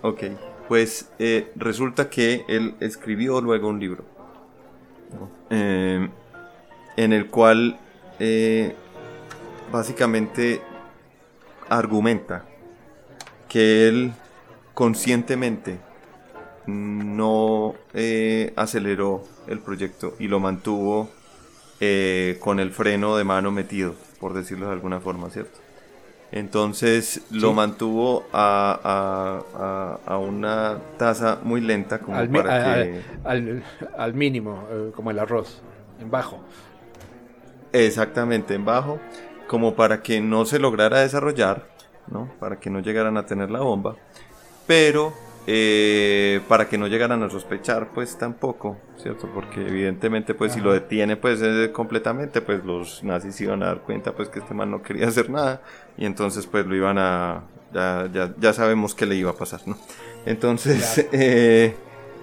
Ok, 0.00 0.22
pues 0.66 1.10
eh, 1.18 1.52
resulta 1.56 2.08
que 2.08 2.44
él 2.48 2.74
escribió 2.80 3.40
luego 3.40 3.68
un 3.68 3.80
libro 3.80 4.04
eh, 5.50 6.08
en 6.96 7.12
el 7.12 7.26
cual 7.26 7.78
eh, 8.18 8.74
básicamente 9.72 10.62
argumenta 11.68 12.44
que 13.48 13.88
él 13.88 14.12
conscientemente 14.74 15.78
no 16.66 17.74
eh, 17.94 18.52
aceleró 18.56 19.24
el 19.48 19.58
proyecto 19.58 20.14
y 20.18 20.28
lo 20.28 20.40
mantuvo 20.40 21.10
con 22.40 22.60
el 22.60 22.72
freno 22.72 23.16
de 23.16 23.24
mano 23.24 23.50
metido, 23.50 23.94
por 24.20 24.34
decirlo 24.34 24.66
de 24.66 24.72
alguna 24.72 25.00
forma, 25.00 25.30
¿cierto? 25.30 25.58
Entonces 26.32 27.22
lo 27.30 27.52
mantuvo 27.52 28.24
a, 28.32 29.98
a, 30.06 30.18
una 30.18 30.78
tasa 30.96 31.40
muy 31.42 31.60
lenta 31.60 31.98
como 31.98 32.16
al, 32.16 32.28
para 32.28 32.84
que... 32.84 33.02
Al, 33.96 34.14
mínimo, 34.14 34.64
eh, 34.70 34.92
como 34.94 35.10
el 35.10 35.18
arroz, 35.18 35.60
en 36.00 36.10
bajo. 36.10 36.38
Exactamente, 37.72 38.54
en 38.54 38.64
bajo, 38.64 39.00
como 39.48 39.74
para 39.74 40.02
que 40.02 40.20
no 40.20 40.44
se 40.44 40.60
lograra 40.60 41.00
desarrollar, 41.00 41.66
¿no? 42.06 42.30
Para 42.38 42.60
que 42.60 42.70
no 42.70 42.78
llegaran 42.78 43.16
a 43.16 43.26
tener 43.26 43.50
la 43.50 43.60
bomba, 43.60 43.96
pero 44.68 45.12
eh, 45.46 46.40
para 46.48 46.68
que 46.68 46.76
no 46.76 46.86
llegaran 46.86 47.22
a 47.22 47.30
sospechar, 47.30 47.88
pues 47.94 48.18
tampoco, 48.18 48.76
¿cierto? 48.96 49.28
Porque 49.32 49.66
evidentemente, 49.66 50.34
pues 50.34 50.52
si 50.52 50.60
lo 50.60 50.72
detiene, 50.72 51.16
pues 51.16 51.40
eh, 51.42 51.70
completamente, 51.72 52.40
pues 52.40 52.64
los 52.64 53.02
nazis 53.02 53.40
iban 53.40 53.62
a 53.62 53.66
dar 53.66 53.80
cuenta, 53.80 54.12
pues 54.12 54.28
que 54.28 54.40
este 54.40 54.54
man 54.54 54.70
no 54.70 54.82
quería 54.82 55.08
hacer 55.08 55.30
nada 55.30 55.62
y 55.96 56.04
entonces, 56.04 56.46
pues 56.46 56.66
lo 56.66 56.76
iban 56.76 56.98
a, 56.98 57.44
ya, 57.72 58.08
ya, 58.12 58.34
ya 58.38 58.52
sabemos 58.52 58.94
qué 58.94 59.06
le 59.06 59.16
iba 59.16 59.30
a 59.30 59.34
pasar, 59.34 59.60
¿no? 59.66 59.78
Entonces, 60.26 61.06
eh, 61.12 61.74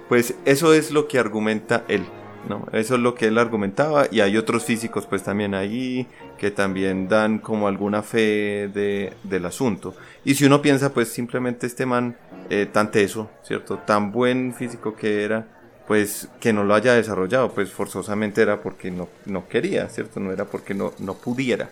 pues 0.08 0.36
eso 0.46 0.74
es 0.74 0.92
lo 0.92 1.08
que 1.08 1.20
argumenta 1.20 1.84
él, 1.88 2.06
¿no? 2.48 2.68
Eso 2.72 2.96
es 2.96 3.02
lo 3.02 3.16
que 3.16 3.28
él 3.28 3.38
argumentaba 3.38 4.08
y 4.12 4.22
hay 4.22 4.38
otros 4.38 4.64
físicos, 4.64 5.06
pues 5.06 5.24
también 5.24 5.54
ahí 5.56 6.08
que 6.38 6.52
también 6.52 7.08
dan 7.08 7.40
como 7.40 7.68
alguna 7.68 8.04
fe 8.04 8.70
de, 8.74 9.14
del 9.24 9.46
asunto. 9.46 9.96
Y 10.24 10.36
si 10.36 10.46
uno 10.46 10.62
piensa, 10.62 10.94
pues 10.94 11.10
simplemente 11.10 11.66
este 11.68 11.86
man 11.86 12.16
eh, 12.50 12.68
tan 12.72 12.92
teso, 12.92 13.30
¿cierto? 13.44 13.78
Tan 13.80 14.12
buen 14.12 14.54
físico 14.54 14.96
que 14.96 15.24
era, 15.24 15.48
pues 15.88 16.30
que 16.40 16.54
no 16.54 16.64
lo 16.64 16.76
haya 16.76 16.94
desarrollado, 16.94 17.52
pues 17.54 17.72
forzosamente 17.72 18.42
era 18.42 18.62
porque 18.62 18.92
no, 18.92 19.08
no 19.26 19.48
quería, 19.48 19.88
¿cierto? 19.90 20.20
No 20.20 20.32
era 20.32 20.46
porque 20.46 20.74
no, 20.74 20.94
no 21.00 21.14
pudiera. 21.16 21.70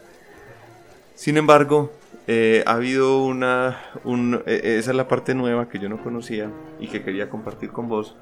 Sin 1.16 1.38
embargo, 1.38 1.92
eh, 2.28 2.64
ha 2.66 2.74
habido 2.74 3.24
una... 3.24 3.82
Un, 4.04 4.42
e, 4.46 4.78
esa 4.78 4.92
es 4.92 4.98
la 4.98 5.08
parte 5.08 5.34
nueva 5.34 5.70
que 5.70 5.80
yo 5.80 5.90
no 5.90 6.02
conocía 6.02 6.50
y 6.80 6.88
que 6.88 7.04
quería 7.04 7.30
compartir 7.30 7.72
con 7.72 7.88
vos. 7.88 8.16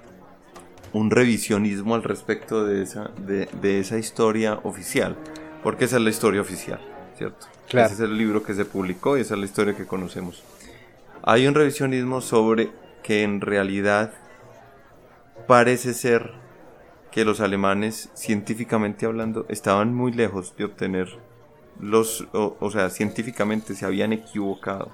Un 0.94 1.10
revisionismo 1.10 1.96
al 1.96 2.04
respecto 2.04 2.66
de 2.66 2.84
esa, 2.84 3.12
de, 3.26 3.48
de 3.62 3.80
esa 3.80 3.98
historia 3.98 4.60
oficial. 4.64 5.16
Porque 5.64 5.86
esa 5.86 5.96
es 5.96 6.04
la 6.04 6.10
historia 6.10 6.42
oficial, 6.42 6.80
¿cierto? 7.18 7.48
Claro. 7.68 7.88
Ese 7.88 7.96
es 7.96 8.00
el 8.02 8.18
libro 8.18 8.44
que 8.44 8.54
se 8.54 8.66
publicó 8.66 9.18
y 9.18 9.22
esa 9.22 9.34
es 9.34 9.40
la 9.40 9.46
historia 9.46 9.76
que 9.76 9.86
conocemos. 9.86 10.44
Hay 11.25 11.48
un 11.48 11.56
revisionismo 11.56 12.20
sobre 12.20 12.74
que 13.01 13.24
en 13.24 13.39
realidad 13.39 14.12
parece 15.48 15.94
ser 15.94 16.34
que 17.12 17.24
los 17.24 17.39
alemanes, 17.39 18.10
científicamente 18.13 19.06
hablando, 19.06 19.46
estaban 19.48 19.94
muy 19.94 20.12
lejos 20.12 20.53
de 20.58 20.65
obtener 20.65 21.08
los, 21.80 22.27
o, 22.34 22.70
sea, 22.72 22.89
científicamente 22.89 23.74
se 23.74 23.86
habían 23.86 24.12
equivocado 24.12 24.92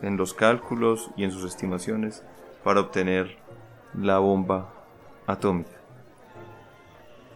en 0.00 0.16
los 0.16 0.32
cálculos 0.32 1.10
y 1.16 1.24
en 1.24 1.32
sus 1.32 1.44
estimaciones 1.44 2.22
para 2.62 2.78
obtener 2.78 3.36
la 3.94 4.20
bomba 4.20 4.72
atómica. 5.26 5.76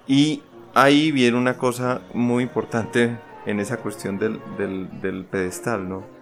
Y 0.07 0.45
ahí 0.75 1.11
viene 1.11 1.37
una 1.37 1.59
cosa 1.59 2.03
muy 2.13 2.45
importante 2.45 3.19
en 3.47 3.59
esa 3.59 3.79
cuestión 3.79 4.17
del, 4.17 4.41
del, 4.57 5.01
del 5.01 5.25
pedestal, 5.25 5.89
¿no? 5.89 6.14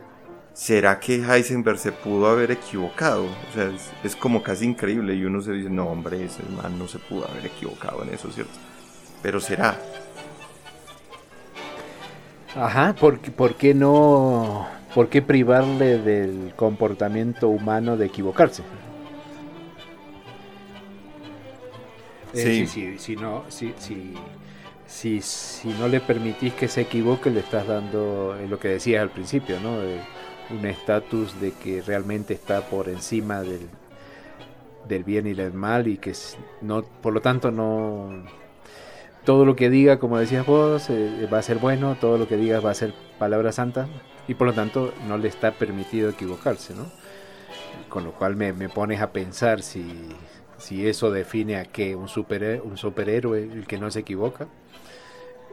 ¿Será 0.54 1.00
que 1.00 1.16
Heisenberg 1.16 1.78
se 1.78 1.92
pudo 1.92 2.26
haber 2.28 2.50
equivocado? 2.50 3.25
O 3.25 3.54
sea, 3.54 3.71
es, 4.04 4.16
como 4.16 4.42
casi 4.42 4.66
increíble 4.66 5.14
y 5.14 5.25
uno 5.25 5.40
se 5.40 5.52
dice, 5.52 5.71
no 5.71 5.87
hombre, 5.87 6.25
ese 6.25 6.42
man 6.56 6.78
no 6.78 6.88
se 6.88 6.99
pudo 6.99 7.28
haber 7.28 7.47
equivocado 7.47 8.02
en 8.02 8.11
eso, 8.11 8.30
¿cierto? 8.30 8.52
Pero 9.23 9.40
será. 9.40 9.78
Ajá, 12.54 12.94
¿por, 12.94 13.18
¿por 13.18 13.54
qué 13.54 13.73
no? 13.75 14.66
¿Por 14.94 15.09
qué 15.09 15.23
privarle 15.23 15.99
del 15.99 16.52
comportamiento 16.54 17.49
humano 17.49 17.97
de 17.97 18.06
equivocarse? 18.06 18.62
Eh, 22.35 22.66
sí. 22.66 22.97
si, 22.99 23.16
no, 23.16 23.44
si, 23.49 23.75
si, 23.78 24.14
si, 24.87 25.21
si, 25.21 25.68
no 25.68 25.88
le 25.88 26.00
permitís 26.00 26.54
que 26.54 26.68
se 26.68 26.82
equivoque, 26.82 27.30
le 27.30 27.40
estás 27.40 27.66
dando 27.66 28.37
lo 28.49 28.59
que 28.59 28.68
decías 28.68 29.02
al 29.02 29.11
principio, 29.11 29.61
¿no? 29.61 29.78
Un 30.52 30.66
estatus 30.66 31.40
de 31.40 31.52
que 31.52 31.82
realmente 31.82 32.35
está 32.35 32.62
por 32.62 32.88
encima 32.88 33.42
del, 33.42 33.68
del 34.88 35.04
bien 35.04 35.26
y 35.26 35.35
del 35.35 35.52
mal 35.52 35.87
y 35.88 35.99
que 35.99 36.12
no, 36.61 36.82
por 36.82 37.12
lo 37.12 37.21
tanto 37.21 37.50
no 37.50 38.25
todo 39.25 39.44
lo 39.44 39.54
que 39.54 39.71
diga, 39.71 39.99
como 39.99 40.18
decías 40.18 40.44
vos, 40.44 40.90
eh, 40.90 41.28
va 41.32 41.38
a 41.38 41.42
ser 41.42 41.59
bueno, 41.59 41.97
todo 42.00 42.18
lo 42.18 42.26
que 42.26 42.37
diga 42.37 42.61
va 42.61 42.71
a 42.71 42.75
ser 42.75 42.92
palabra 43.18 43.52
santa 43.52 43.87
y 44.26 44.35
por 44.35 44.49
lo 44.49 44.52
tanto 44.52 44.92
no 45.06 45.18
le 45.18 45.28
está 45.28 45.52
permitido 45.52 46.11
equivocarse, 46.11 46.75
¿no? 46.75 46.87
Con 47.88 48.04
lo 48.04 48.12
cual 48.12 48.37
me, 48.37 48.52
me 48.52 48.68
pones 48.68 49.00
a 49.00 49.12
pensar 49.12 49.62
si, 49.62 50.09
si 50.59 50.88
eso 50.88 51.11
define 51.11 51.56
a 51.56 51.64
qué 51.64 51.94
un, 51.94 52.09
super, 52.09 52.62
un 52.64 52.76
superhéroe 52.76 53.42
el 53.42 53.66
que 53.66 53.78
no 53.78 53.90
se 53.90 54.00
equivoca. 54.00 54.49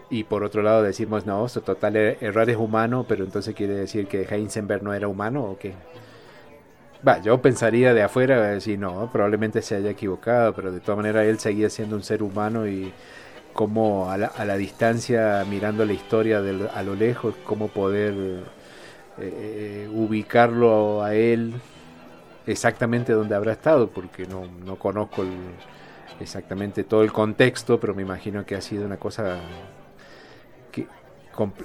Y 0.09 0.23
por 0.23 0.43
otro 0.43 0.63
lado 0.63 0.81
decimos, 0.81 1.25
no, 1.25 1.45
total 1.47 1.95
er, 1.95 2.17
error 2.21 2.49
es 2.49 2.57
humano, 2.57 3.05
pero 3.07 3.23
entonces 3.23 3.53
quiere 3.53 3.75
decir 3.75 4.07
que 4.07 4.23
Heisenberg 4.23 4.83
no 4.83 4.93
era 4.93 5.07
humano 5.07 5.43
o 5.43 5.57
qué. 5.59 5.73
Va, 7.07 7.21
yo 7.21 7.41
pensaría 7.41 7.93
de 7.93 8.01
afuera, 8.03 8.41
decir, 8.47 8.77
no, 8.77 9.09
probablemente 9.11 9.61
se 9.61 9.75
haya 9.75 9.91
equivocado, 9.91 10.53
pero 10.53 10.71
de 10.71 10.79
todas 10.79 10.97
maneras 10.97 11.25
él 11.25 11.39
seguía 11.39 11.69
siendo 11.69 11.95
un 11.95 12.03
ser 12.03 12.23
humano 12.23 12.67
y 12.67 12.91
como 13.53 14.09
a 14.09 14.17
la, 14.17 14.57
distancia, 14.57 15.45
mirando 15.49 15.85
la 15.85 15.93
historia 15.93 16.39
a 16.39 16.83
lo 16.83 16.95
lejos, 16.95 17.35
cómo 17.45 17.67
poder 17.67 18.13
eh, 18.13 18.43
eh, 19.17 19.89
ubicarlo 19.93 21.03
a 21.03 21.13
él 21.13 21.53
exactamente 22.47 23.13
donde 23.13 23.35
habrá 23.35 23.53
estado, 23.53 23.89
porque 23.89 24.25
no, 24.25 24.45
no 24.65 24.77
conozco 24.77 25.23
exactamente 26.19 26.83
todo 26.83 27.03
el 27.03 27.11
contexto, 27.11 27.79
pero 27.79 27.93
me 27.93 28.01
imagino 28.01 28.45
que 28.45 28.55
ha 28.55 28.61
sido 28.61 28.85
una 28.85 28.97
cosa 28.97 29.39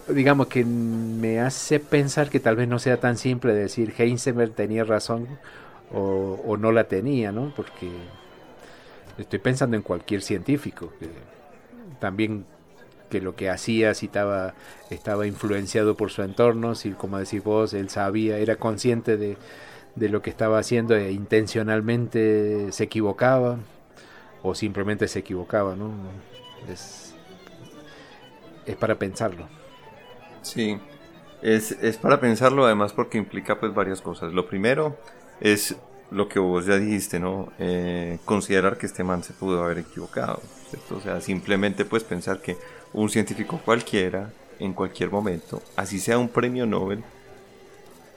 digamos, 0.09 0.47
que 0.47 0.64
me 0.64 1.40
hace 1.40 1.80
pensar 1.80 2.30
que 2.30 2.40
tal 2.40 2.56
vez 2.56 2.68
no 2.68 2.78
sea 2.78 3.00
tan 3.00 3.16
simple 3.16 3.54
decir 3.54 3.92
Heisenberg 3.97 4.52
tenía 4.52 4.85
razón 4.85 5.26
o, 5.92 6.56
no 6.59 6.73
la 6.73 6.85
tenía, 6.85 7.33
¿no? 7.33 7.52
Porque 7.54 7.90
estoy 9.18 9.38
pensando 9.38 9.76
en 9.76 9.83
cualquier 9.83 10.23
científico. 10.23 10.92
Que, 10.99 11.09
también 12.00 12.44
que 13.09 13.21
lo 13.21 13.37
que 13.37 13.49
hacía 13.49 13.94
si 13.94 14.06
estaba, 14.06 15.26
influenciado 15.26 15.97
por 15.97 16.11
su 16.11 16.23
entorno, 16.23 16.75
si 16.75 16.90
como 16.90 17.18
decís 17.18 17.44
vos, 17.44 17.73
él 17.75 17.88
sabía, 17.88 18.38
era 18.38 18.56
consciente 18.56 19.16
de, 19.16 19.37
lo 19.97 20.21
que 20.21 20.30
estaba 20.30 20.59
haciendo 20.59 20.97
e 20.97 21.12
intencionalmente 21.12 22.73
se 22.73 22.85
equivocaba 22.85 23.59
o 24.42 24.54
simplemente 24.54 25.06
se 25.06 25.21
equivocaba, 25.21 25.76
¿no? 25.76 25.92
Es, 26.68 27.03
es 28.66 28.76
para 28.76 28.97
pensarlo. 28.97 29.49
Sí, 30.42 30.78
es, 31.42 31.73
es 31.73 31.97
para 31.97 32.21
pensarlo 32.21 32.64
además 32.64 32.92
porque 32.92 33.18
implica 33.18 33.59
pues 33.59 33.75
varias 33.75 34.00
cosas. 34.00 34.33
Lo 34.33 34.47
primero 34.47 34.97
es 35.40 35.76
lo 36.11 36.28
que 36.28 36.38
vos 36.38 36.66
ya 36.66 36.76
dijiste, 36.76 37.18
¿no? 37.18 37.52
Eh, 37.59 38.18
considerar 38.25 38.78
que 38.78 38.87
este 38.87 39.04
man 39.04 39.23
se 39.23 39.33
pudo 39.33 39.64
haber 39.64 39.78
equivocado, 39.78 40.40
¿cierto? 40.71 40.97
O 40.97 41.00
sea, 41.00 41.21
simplemente 41.21 41.85
pues 41.85 42.04
pensar 42.04 42.40
que 42.40 42.56
un 42.92 43.09
científico 43.11 43.61
cualquiera, 43.64 44.30
en 44.59 44.73
cualquier 44.73 45.11
momento, 45.11 45.61
así 45.76 45.99
sea 45.99 46.18
un 46.18 46.28
premio 46.28 46.66
Nobel, 46.66 47.02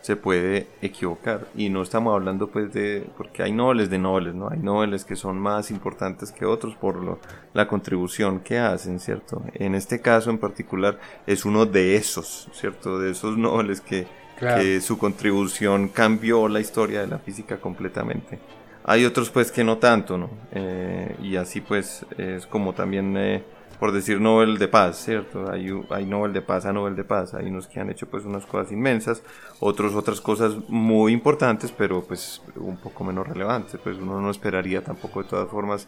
se 0.08 0.16
puede 0.16 0.68
equivocar. 0.82 1.48
Y 1.54 1.70
no 1.70 1.82
estamos 1.82 2.16
hablando 2.16 2.50
pues 2.50 2.74
de, 2.74 3.06
porque 3.18 3.44
hay 3.44 3.52
nobles 3.52 3.90
de 3.90 4.00
nobles, 4.00 4.34
¿no? 4.34 4.50
Hay 4.50 4.60
nobles 4.60 5.04
que 5.04 5.18
son 5.18 5.38
más 5.38 5.70
importantes 5.70 6.32
que 6.32 6.46
otros 6.46 6.76
por 6.76 6.96
lo, 7.04 7.20
la 7.54 7.68
contribución 7.68 8.40
que 8.40 8.58
hacen, 8.58 9.02
¿cierto? 9.02 9.44
En 9.54 9.76
este 9.76 10.00
caso 10.00 10.30
en 10.30 10.38
particular 10.38 10.98
es 11.26 11.44
uno 11.44 11.66
de 11.66 11.98
esos, 11.98 12.48
¿cierto? 12.54 13.00
De 13.00 13.12
esos 13.12 13.38
nobles 13.38 13.82
que 13.82 14.08
que 14.40 14.82
su 14.82 15.00
contribución 15.00 15.88
cambió 15.88 16.48
la 16.48 16.60
historia 16.60 17.02
de 17.02 17.08
la 17.08 17.18
física 17.18 17.58
completamente. 17.58 18.38
Hay 18.84 19.04
otros 19.04 19.32
pues 19.32 19.52
que 19.52 19.64
no 19.64 19.80
tanto, 19.80 20.16
¿no? 20.16 20.30
Eh, 20.52 21.16
y 21.24 21.38
así 21.38 21.60
pues 21.60 22.06
es 22.20 22.46
como 22.46 22.74
también, 22.74 23.18
eh, 23.18 23.44
por 23.80 23.92
decir 23.92 24.20
Nobel 24.20 24.58
de 24.58 24.68
Paz, 24.68 25.04
¿cierto? 25.04 25.52
Hay, 25.52 25.70
hay 25.90 26.06
Nobel 26.06 26.34
de 26.34 26.42
Paz 26.42 26.66
a 26.66 26.74
Nobel 26.74 26.96
de 26.96 27.04
Paz, 27.04 27.34
hay 27.34 27.48
unos 27.48 27.68
que 27.68 27.80
han 27.80 27.90
hecho 27.90 28.08
pues 28.08 28.26
unas 28.26 28.46
cosas 28.46 28.72
inmensas, 28.72 29.22
otros 29.60 29.94
otras 29.94 30.20
cosas 30.22 30.54
muy 30.68 31.14
importantes, 31.14 31.72
pero 31.72 32.04
pues 32.04 32.42
un 32.56 32.78
poco 32.78 33.04
menos 33.04 33.28
relevantes, 33.28 33.80
pues 33.84 33.98
uno 33.98 34.20
no 34.20 34.32
esperaría 34.32 34.84
tampoco 34.84 35.24
de 35.24 35.30
todas 35.30 35.50
formas 35.50 35.88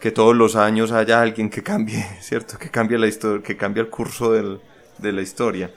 que 0.00 0.10
todos 0.10 0.34
los 0.34 0.56
años 0.56 0.92
haya 0.92 1.20
alguien 1.20 1.50
que 1.50 1.62
cambie, 1.62 2.02
¿cierto? 2.20 2.58
Que 2.58 2.70
cambie 2.70 2.98
la 2.98 3.06
historia, 3.06 3.42
que 3.42 3.56
cambie 3.56 3.82
el 3.82 3.90
curso 3.90 4.32
del, 4.32 4.60
de 4.98 5.12
la 5.12 5.22
historia. 5.22 5.70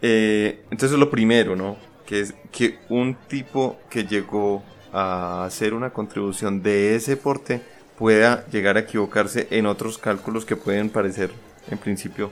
Eh, 0.00 0.64
entonces 0.70 0.98
lo 0.98 1.10
primero, 1.10 1.56
¿no? 1.56 1.76
Que 2.06 2.20
es 2.20 2.34
que 2.52 2.78
un 2.88 3.16
tipo 3.28 3.78
que 3.90 4.04
llegó 4.04 4.62
a 4.92 5.44
hacer 5.44 5.74
una 5.74 5.90
contribución 5.90 6.62
de 6.62 6.94
ese 6.94 7.16
porte 7.16 7.62
pueda 7.98 8.46
llegar 8.46 8.76
a 8.76 8.80
equivocarse 8.80 9.46
en 9.50 9.66
otros 9.66 9.98
cálculos 9.98 10.44
que 10.44 10.56
pueden 10.56 10.90
parecer 10.90 11.30
en 11.70 11.78
principio 11.78 12.30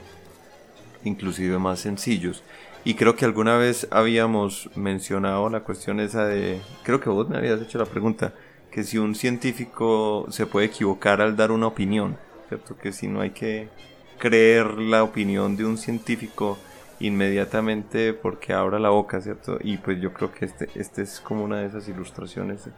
inclusive 1.03 1.59
más 1.59 1.79
sencillos. 1.79 2.43
Y 2.85 2.95
creo 2.95 3.15
que 3.15 3.25
alguna 3.25 3.57
vez 3.57 3.87
habíamos 3.91 4.69
mencionado 4.75 5.49
la 5.49 5.61
cuestión 5.61 5.99
esa 5.99 6.25
de, 6.25 6.61
creo 6.83 6.99
que 6.99 7.09
vos 7.09 7.29
me 7.29 7.37
habías 7.37 7.61
hecho 7.61 7.77
la 7.77 7.85
pregunta, 7.85 8.33
que 8.71 8.83
si 8.83 8.97
un 8.97 9.15
científico 9.15 10.25
se 10.29 10.45
puede 10.45 10.67
equivocar 10.67 11.21
al 11.21 11.37
dar 11.37 11.51
una 11.51 11.67
opinión, 11.67 12.17
¿cierto? 12.49 12.77
Que 12.77 12.91
si 12.91 13.07
no 13.07 13.21
hay 13.21 13.29
que 13.29 13.69
creer 14.17 14.77
la 14.79 15.03
opinión 15.03 15.55
de 15.55 15.65
un 15.65 15.77
científico 15.77 16.57
inmediatamente 16.99 18.13
porque 18.13 18.53
abra 18.53 18.79
la 18.79 18.89
boca, 18.89 19.21
¿cierto? 19.21 19.59
Y 19.61 19.77
pues 19.77 20.01
yo 20.01 20.11
creo 20.13 20.33
que 20.33 20.45
este, 20.45 20.69
este 20.75 21.03
es 21.03 21.19
como 21.19 21.43
una 21.43 21.59
de 21.59 21.67
esas 21.67 21.87
ilustraciones 21.87 22.69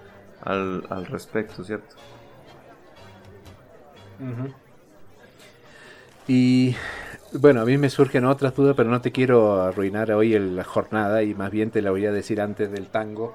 al, 0.41 0.85
al 0.89 1.05
respecto, 1.07 1.63
¿cierto? 1.63 1.95
Y 6.27 6.75
bueno, 7.33 7.61
a 7.61 7.65
mí 7.65 7.77
me 7.77 7.89
surgen 7.89 8.25
otras 8.25 8.55
dudas, 8.55 8.75
pero 8.75 8.89
no 8.89 9.01
te 9.01 9.11
quiero 9.11 9.61
arruinar 9.61 10.11
hoy 10.11 10.37
la 10.39 10.63
jornada 10.63 11.21
y 11.23 11.35
más 11.35 11.51
bien 11.51 11.69
te 11.69 11.81
la 11.81 11.91
voy 11.91 12.05
a 12.05 12.11
decir 12.11 12.41
antes 12.41 12.71
del 12.71 12.87
tango, 12.87 13.33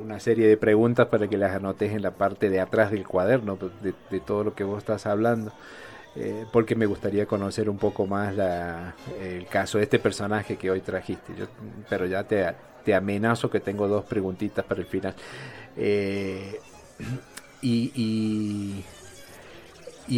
una 0.00 0.20
serie 0.20 0.46
de 0.46 0.56
preguntas 0.56 1.08
para 1.08 1.28
que 1.28 1.36
las 1.36 1.54
anotes 1.54 1.92
en 1.92 2.02
la 2.02 2.12
parte 2.12 2.48
de 2.48 2.60
atrás 2.60 2.90
del 2.90 3.06
cuaderno 3.06 3.58
de, 3.82 4.20
todo 4.20 4.44
lo 4.44 4.54
que 4.54 4.64
vos 4.64 4.78
estás 4.78 5.06
hablando. 5.06 5.52
Eh, 6.16 6.44
porque 6.52 6.74
me 6.74 6.86
gustaría 6.86 7.26
conocer 7.26 7.70
un 7.70 7.78
poco 7.78 8.04
más 8.04 8.34
el 9.20 9.46
caso 9.46 9.78
de 9.78 9.84
este 9.84 9.98
personaje 9.98 10.56
que 10.56 10.70
hoy 10.70 10.80
trajiste. 10.80 11.32
pero 11.88 12.06
ya 12.06 12.24
te, 12.24 12.52
te, 12.84 12.94
amenazo 12.94 13.48
que 13.48 13.60
tengo 13.60 13.86
dos 13.86 14.04
preguntitas 14.04 14.64
para 14.64 14.80
el 14.80 14.86
final. 14.86 15.14
Eh, 15.76 16.60
y, 17.62 18.84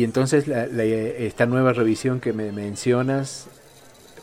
entonces 0.04 0.48
esta 0.48 1.46
nueva 1.46 1.72
revisión 1.72 2.20
que 2.20 2.32
me 2.32 2.50
mencionas 2.50 3.48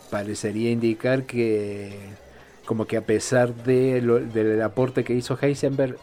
parecería 0.10 0.72
indicar 0.72 1.24
que 1.24 1.96
como 2.66 2.86
que 2.86 2.98
a 2.98 3.02
pesar 3.02 3.54
de 3.54 4.02
del 4.02 4.62
aporte 4.62 5.04
que 5.04 5.14
hizo 5.14 5.38
Heisenberg, 5.40 5.98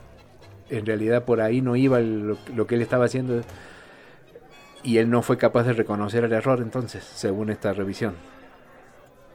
en 0.70 0.86
realidad 0.86 1.24
por 1.24 1.40
ahí 1.40 1.60
no 1.60 1.76
iba 1.76 2.00
lo 2.00 2.66
que 2.66 2.76
él 2.76 2.82
estaba 2.82 3.04
haciendo 3.04 3.42
y 4.82 4.98
él 4.98 5.10
no 5.10 5.22
fue 5.22 5.36
capaz 5.36 5.64
de 5.64 5.72
reconocer 5.72 6.24
el 6.24 6.32
error 6.32 6.60
entonces, 6.60 7.02
según 7.02 7.50
esta 7.50 7.72
revisión. 7.72 8.14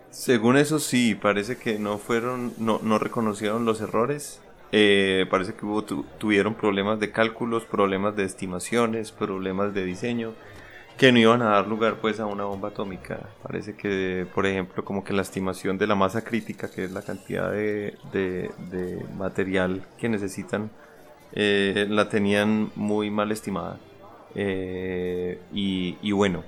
Según 0.10 0.58
eso 0.58 0.80
sí, 0.80 1.16
parece 1.16 1.58
que 1.58 1.78
no 1.78 1.98
fueron, 1.98 2.54
no, 2.58 2.80
no 2.84 2.98
reconocieron 3.00 3.66
los 3.66 3.82
errores. 3.82 4.42
Eh, 4.72 5.26
parece 5.30 5.54
que 5.54 5.66
hubo, 5.66 5.84
tuvieron 5.84 6.56
problemas 6.56 7.00
de 7.00 7.12
cálculos, 7.12 7.66
problemas 7.66 8.16
de 8.16 8.24
estimaciones, 8.24 9.12
problemas 9.12 9.74
de 9.74 9.84
diseño, 9.84 10.34
que 10.98 11.12
no 11.12 11.20
iban 11.20 11.42
a 11.42 11.46
dar 11.46 11.68
lugar 11.68 11.98
pues 12.00 12.20
a 12.20 12.26
una 12.26 12.46
bomba 12.46 12.70
atómica. 12.70 13.30
Parece 13.44 13.76
que, 13.76 14.26
por 14.34 14.46
ejemplo, 14.46 14.86
como 14.86 15.04
que 15.04 15.14
la 15.14 15.24
estimación 15.24 15.78
de 15.78 15.88
la 15.88 15.96
masa 15.96 16.24
crítica, 16.24 16.70
que 16.70 16.86
es 16.86 16.92
la 16.92 17.02
cantidad 17.02 17.52
de, 17.52 17.98
de, 18.14 19.06
material 19.18 19.86
que 19.98 20.10
necesitan, 20.10 20.72
eh, 21.34 21.88
la 21.90 22.08
tenían 22.08 22.72
muy 22.76 23.10
mal 23.10 23.32
estimada. 23.32 23.80
Eh, 24.36 25.40
y, 25.52 26.12
bueno, 26.12 26.44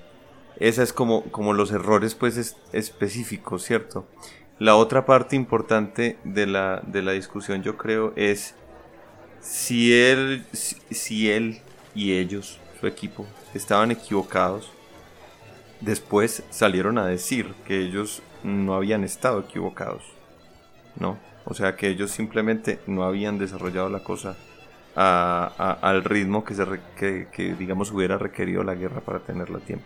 esa 0.60 0.84
es 0.84 0.94
como, 0.94 1.24
como 1.24 1.54
los 1.54 1.72
errores 1.72 2.16
pues 2.16 2.56
específicos, 2.72 3.64
¿cierto? 3.64 4.08
La 4.60 4.76
otra 4.76 5.06
parte 5.06 5.36
importante 5.36 6.18
de 6.24 6.46
la, 6.46 6.82
de 6.86 7.02
la 7.02 7.14
discusión 7.14 7.64
yo 7.64 7.76
creo 7.76 8.14
es 8.16 8.56
si 9.42 9.94
él, 9.94 10.46
si, 10.52 11.32
él 11.32 11.60
y 11.94 12.14
ellos, 12.14 12.60
su 12.80 12.88
equipo, 12.88 13.26
estaban 13.54 13.92
equivocados, 13.92 14.72
después 15.82 16.44
salieron 16.50 16.98
a 16.98 17.08
decir 17.08 17.54
que 17.68 17.80
ellos 17.80 18.22
no 18.44 18.76
habían 18.76 19.04
estado 19.04 19.42
equivocados, 19.42 20.04
¿no? 20.96 21.18
O 21.46 21.54
sea 21.54 21.76
que 21.76 21.90
ellos 21.90 22.12
simplemente 22.12 22.80
no 22.88 23.04
habían 23.04 23.38
desarrollado 23.38 23.90
la 23.90 24.04
cosa 24.04 24.38
al 24.96 26.04
ritmo 26.04 26.46
que, 26.46 26.54
se 26.54 26.66
que, 26.96 27.56
digamos 27.56 27.92
hubiera 27.92 28.18
requerido 28.18 28.64
la 28.64 28.76
guerra 28.76 29.02
para 29.02 29.20
tenerla 29.20 29.58
a 29.58 29.62
tiempo. 29.62 29.86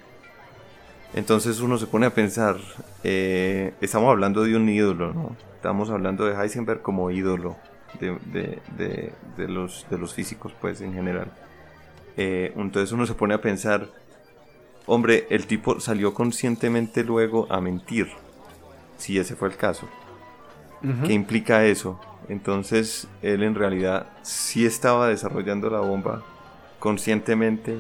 Entonces 1.14 1.60
uno 1.62 1.78
se 1.78 1.88
pone 1.88 2.06
a 2.06 2.14
pensar, 2.14 2.58
eh, 3.04 3.74
estamos 3.82 4.10
hablando 4.10 4.44
de 4.44 4.56
un 4.56 4.68
ídolo, 4.70 5.14
¿no? 5.14 5.36
Estamos 5.56 5.90
hablando 5.90 6.26
de 6.26 6.36
Heisenberg 6.36 6.82
como 6.82 7.10
ídolo 7.12 7.56
de, 8.00 9.48
los, 9.48 9.88
de 9.90 9.98
los 9.98 10.14
físicos, 10.14 10.54
pues 10.60 10.82
en 10.82 10.94
general. 10.94 11.32
Eh, 12.18 12.54
entonces 12.56 12.92
uno 12.92 13.06
se 13.06 13.14
pone 13.14 13.34
a 13.34 13.42
pensar, 13.42 13.88
hombre, 14.86 15.28
el 15.30 15.48
tipo 15.48 15.80
salió 15.80 16.14
conscientemente 16.14 17.04
luego 17.04 17.48
a 17.52 17.62
mentir, 17.62 18.08
si 18.98 19.18
ese 19.18 19.36
fue 19.36 19.50
el 19.50 19.56
caso. 19.56 19.88
¿Qué 21.06 21.14
implica 21.14 21.66
eso? 21.66 22.00
Entonces 22.30 23.08
él 23.24 23.42
en 23.42 23.56
realidad 23.56 24.08
sí 24.22 24.66
estaba 24.66 25.08
desarrollando 25.08 25.72
la 25.72 25.80
bomba 25.80 26.24
conscientemente 26.80 27.80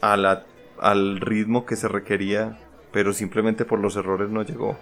a 0.00 0.16
la, 0.16 0.46
al 0.82 1.20
ritmo 1.20 1.64
que 1.64 1.76
se 1.76 1.88
requería, 1.88 2.58
pero 2.92 3.12
simplemente 3.12 3.64
por 3.64 3.78
los 3.78 3.96
errores 3.96 4.30
no 4.30 4.42
llegó. 4.42 4.76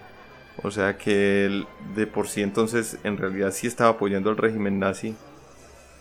O 0.62 0.70
sea 0.70 0.98
que 0.98 1.46
él 1.46 1.66
de 1.94 2.06
por 2.06 2.26
sí 2.26 2.42
entonces 2.42 2.98
en 3.04 3.16
realidad 3.16 3.52
sí 3.52 3.66
estaba 3.66 3.90
apoyando 3.90 4.30
al 4.30 4.36
régimen 4.36 4.78
nazi 4.78 5.14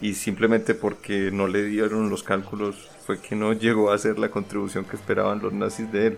y 0.01 0.13
simplemente 0.15 0.73
porque 0.73 1.29
no 1.31 1.47
le 1.47 1.63
dieron 1.63 2.09
los 2.09 2.23
cálculos 2.23 2.89
fue 3.05 3.19
que 3.19 3.35
no 3.35 3.53
llegó 3.53 3.91
a 3.91 3.95
hacer 3.95 4.19
la 4.19 4.29
contribución 4.29 4.85
que 4.85 4.95
esperaban 4.95 5.41
los 5.41 5.53
nazis 5.53 5.91
de 5.91 6.07
él. 6.07 6.17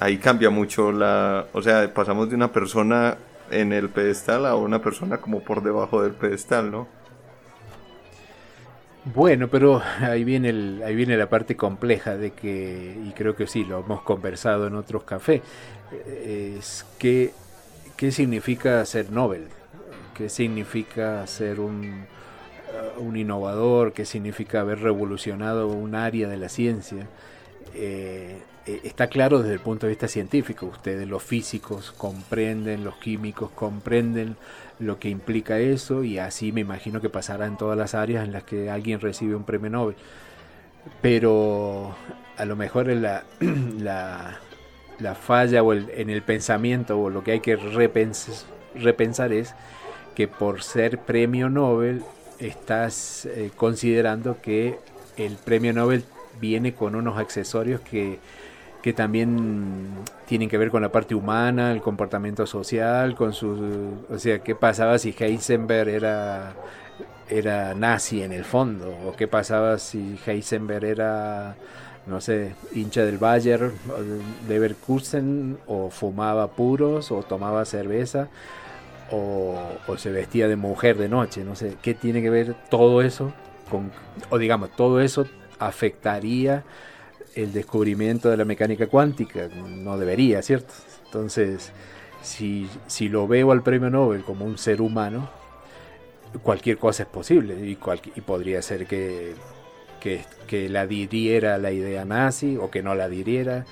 Ahí 0.00 0.18
cambia 0.18 0.50
mucho 0.50 0.92
la, 0.92 1.46
o 1.52 1.62
sea, 1.62 1.92
pasamos 1.94 2.28
de 2.28 2.34
una 2.34 2.52
persona 2.52 3.16
en 3.50 3.72
el 3.72 3.88
pedestal 3.88 4.46
a 4.46 4.56
una 4.56 4.82
persona 4.82 5.18
como 5.18 5.40
por 5.40 5.62
debajo 5.62 6.02
del 6.02 6.12
pedestal, 6.12 6.70
¿no? 6.70 6.88
Bueno, 9.04 9.48
pero 9.48 9.82
ahí 10.00 10.24
viene, 10.24 10.48
el, 10.50 10.82
ahí 10.84 10.94
viene 10.94 11.16
la 11.16 11.28
parte 11.28 11.56
compleja 11.56 12.16
de 12.16 12.32
que, 12.32 12.96
y 13.04 13.12
creo 13.12 13.36
que 13.36 13.46
sí, 13.46 13.64
lo 13.64 13.80
hemos 13.80 14.02
conversado 14.02 14.66
en 14.66 14.74
otros 14.74 15.04
cafés, 15.04 15.42
eh, 15.92 16.56
es 16.58 16.86
que, 16.98 17.32
qué 17.96 18.10
significa 18.12 18.84
ser 18.86 19.12
Nobel, 19.12 19.48
qué 20.14 20.28
significa 20.28 21.26
ser 21.26 21.60
un, 21.60 22.06
uh, 22.96 23.00
un 23.00 23.16
innovador, 23.16 23.92
qué 23.92 24.04
significa 24.06 24.60
haber 24.60 24.80
revolucionado 24.80 25.68
un 25.68 25.94
área 25.94 26.28
de 26.28 26.36
la 26.38 26.48
ciencia. 26.48 27.06
Eh, 27.74 28.38
eh, 28.66 28.80
está 28.84 29.08
claro 29.08 29.40
desde 29.40 29.54
el 29.54 29.60
punto 29.60 29.86
de 29.86 29.90
vista 29.90 30.08
científico. 30.08 30.66
Ustedes, 30.66 31.06
los 31.06 31.22
físicos, 31.22 31.92
comprenden, 31.92 32.84
los 32.84 32.96
químicos 32.96 33.50
comprenden 33.50 34.36
lo 34.78 34.98
que 34.98 35.08
implica 35.08 35.58
eso 35.58 36.04
y 36.04 36.18
así 36.18 36.52
me 36.52 36.60
imagino 36.60 37.00
que 37.00 37.08
pasará 37.08 37.46
en 37.46 37.56
todas 37.56 37.78
las 37.78 37.94
áreas 37.94 38.24
en 38.24 38.32
las 38.32 38.44
que 38.44 38.70
alguien 38.70 39.00
recibe 39.00 39.34
un 39.34 39.44
premio 39.44 39.70
Nobel. 39.70 39.96
Pero 41.00 41.94
a 42.36 42.44
lo 42.44 42.56
mejor 42.56 42.86
la, 42.88 43.24
la, 44.98 45.14
falla 45.14 45.62
o 45.62 45.72
en 45.72 46.10
el 46.10 46.22
pensamiento 46.22 47.00
o 47.00 47.10
lo 47.10 47.22
que 47.24 47.32
hay 47.32 47.40
que 47.40 47.56
repensar 47.56 49.32
es 49.32 49.54
que 50.14 50.28
por 50.28 50.62
ser 50.62 50.98
premio 50.98 51.48
Nobel 51.48 52.02
estás 52.38 53.26
eh, 53.26 53.50
considerando 53.56 54.40
que 54.40 54.78
el 55.16 55.36
premio 55.36 55.72
Nobel 55.72 56.04
viene 56.40 56.74
con 56.74 56.94
unos 56.94 57.18
accesorios 57.18 57.80
que 57.80 58.18
que 58.84 58.92
también 58.92 59.86
tienen 60.26 60.50
que 60.50 60.58
ver 60.58 60.70
con 60.70 60.82
la 60.82 60.92
parte 60.92 61.14
humana, 61.14 61.72
el 61.72 61.80
comportamiento 61.80 62.46
social, 62.46 63.14
con 63.14 63.32
su, 63.32 63.94
o 64.10 64.18
sea, 64.18 64.40
qué 64.40 64.54
pasaba 64.54 64.98
si 64.98 65.14
Heisenberg 65.18 65.88
era 65.88 66.52
era 67.30 67.72
nazi 67.72 68.22
en 68.22 68.32
el 68.32 68.44
fondo 68.44 68.94
o 69.06 69.16
qué 69.16 69.26
pasaba 69.26 69.78
si 69.78 70.18
Heisenberg 70.26 70.84
era 70.84 71.56
no 72.06 72.20
sé, 72.20 72.56
hincha 72.74 73.06
del 73.06 73.16
Bayer, 73.16 73.70
Leverkusen, 74.46 75.56
o 75.66 75.88
fumaba 75.88 76.48
puros, 76.48 77.10
o 77.10 77.22
tomaba 77.22 77.64
cerveza, 77.64 78.28
o, 79.10 79.58
o, 79.86 79.96
se 79.96 80.12
vestía 80.12 80.46
de 80.46 80.56
mujer 80.56 80.98
de 80.98 81.08
noche, 81.08 81.42
no 81.42 81.56
sé, 81.56 81.78
¿qué 81.80 81.94
tiene 81.94 82.20
que 82.20 82.28
ver 82.28 82.54
todo 82.68 83.00
eso 83.00 83.32
con, 83.70 83.90
o 84.28 84.36
digamos, 84.36 84.76
todo 84.76 85.00
eso 85.00 85.26
afectaría 85.58 86.64
el 87.34 87.52
descubrimiento 87.52 88.30
de 88.30 88.36
la 88.36 88.44
mecánica 88.44 88.86
cuántica, 88.86 89.48
no 89.48 89.98
debería, 89.98 90.42
¿cierto? 90.42 90.72
Entonces, 91.06 91.72
si, 92.22 92.68
si 92.86 93.08
lo 93.08 93.28
veo 93.28 93.52
al 93.52 93.62
premio 93.62 93.90
Nobel 93.90 94.22
como 94.24 94.44
un 94.44 94.58
ser 94.58 94.80
humano, 94.80 95.28
cualquier 96.42 96.78
cosa 96.78 97.04
es 97.04 97.08
posible 97.08 97.56
y, 97.64 97.76
podría 98.20 98.62
ser 98.62 98.86
que, 98.86 99.34
que, 100.00 100.68
la 100.68 100.86
diriera 100.86 101.58
la 101.58 101.70
idea 101.70 102.04
nazi 102.04 102.56
o 102.56 102.70
que 102.70 102.82
no 102.82 102.94
la 102.94 103.08
diriera, 103.08 103.64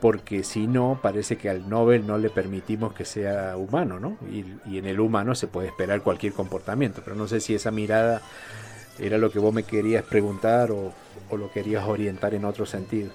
porque 0.00 0.42
si 0.42 0.66
no, 0.66 0.98
parece 1.00 1.36
que 1.36 1.48
al 1.48 1.68
Nobel 1.68 2.06
no 2.06 2.18
le 2.18 2.30
permitimos 2.30 2.92
que 2.92 3.04
sea 3.04 3.56
humano, 3.56 4.00
¿no? 4.00 4.16
Y, 4.30 4.44
y 4.66 4.78
en 4.78 4.86
el 4.86 4.98
humano 5.00 5.34
se 5.34 5.46
puede 5.46 5.68
esperar 5.68 6.02
cualquier 6.02 6.32
comportamiento, 6.32 7.02
pero 7.04 7.16
no 7.16 7.28
sé 7.28 7.40
si 7.40 7.54
esa 7.54 7.70
mirada 7.70 8.22
era 8.98 9.18
lo 9.18 9.30
que 9.30 9.38
vos 9.38 9.52
me 9.52 9.62
querías 9.62 10.04
preguntar 10.04 10.70
o, 10.70 10.92
lo 11.30 11.50
querías 11.50 11.84
orientar 11.86 12.34
en 12.34 12.44
otro 12.44 12.66
sentido. 12.66 13.10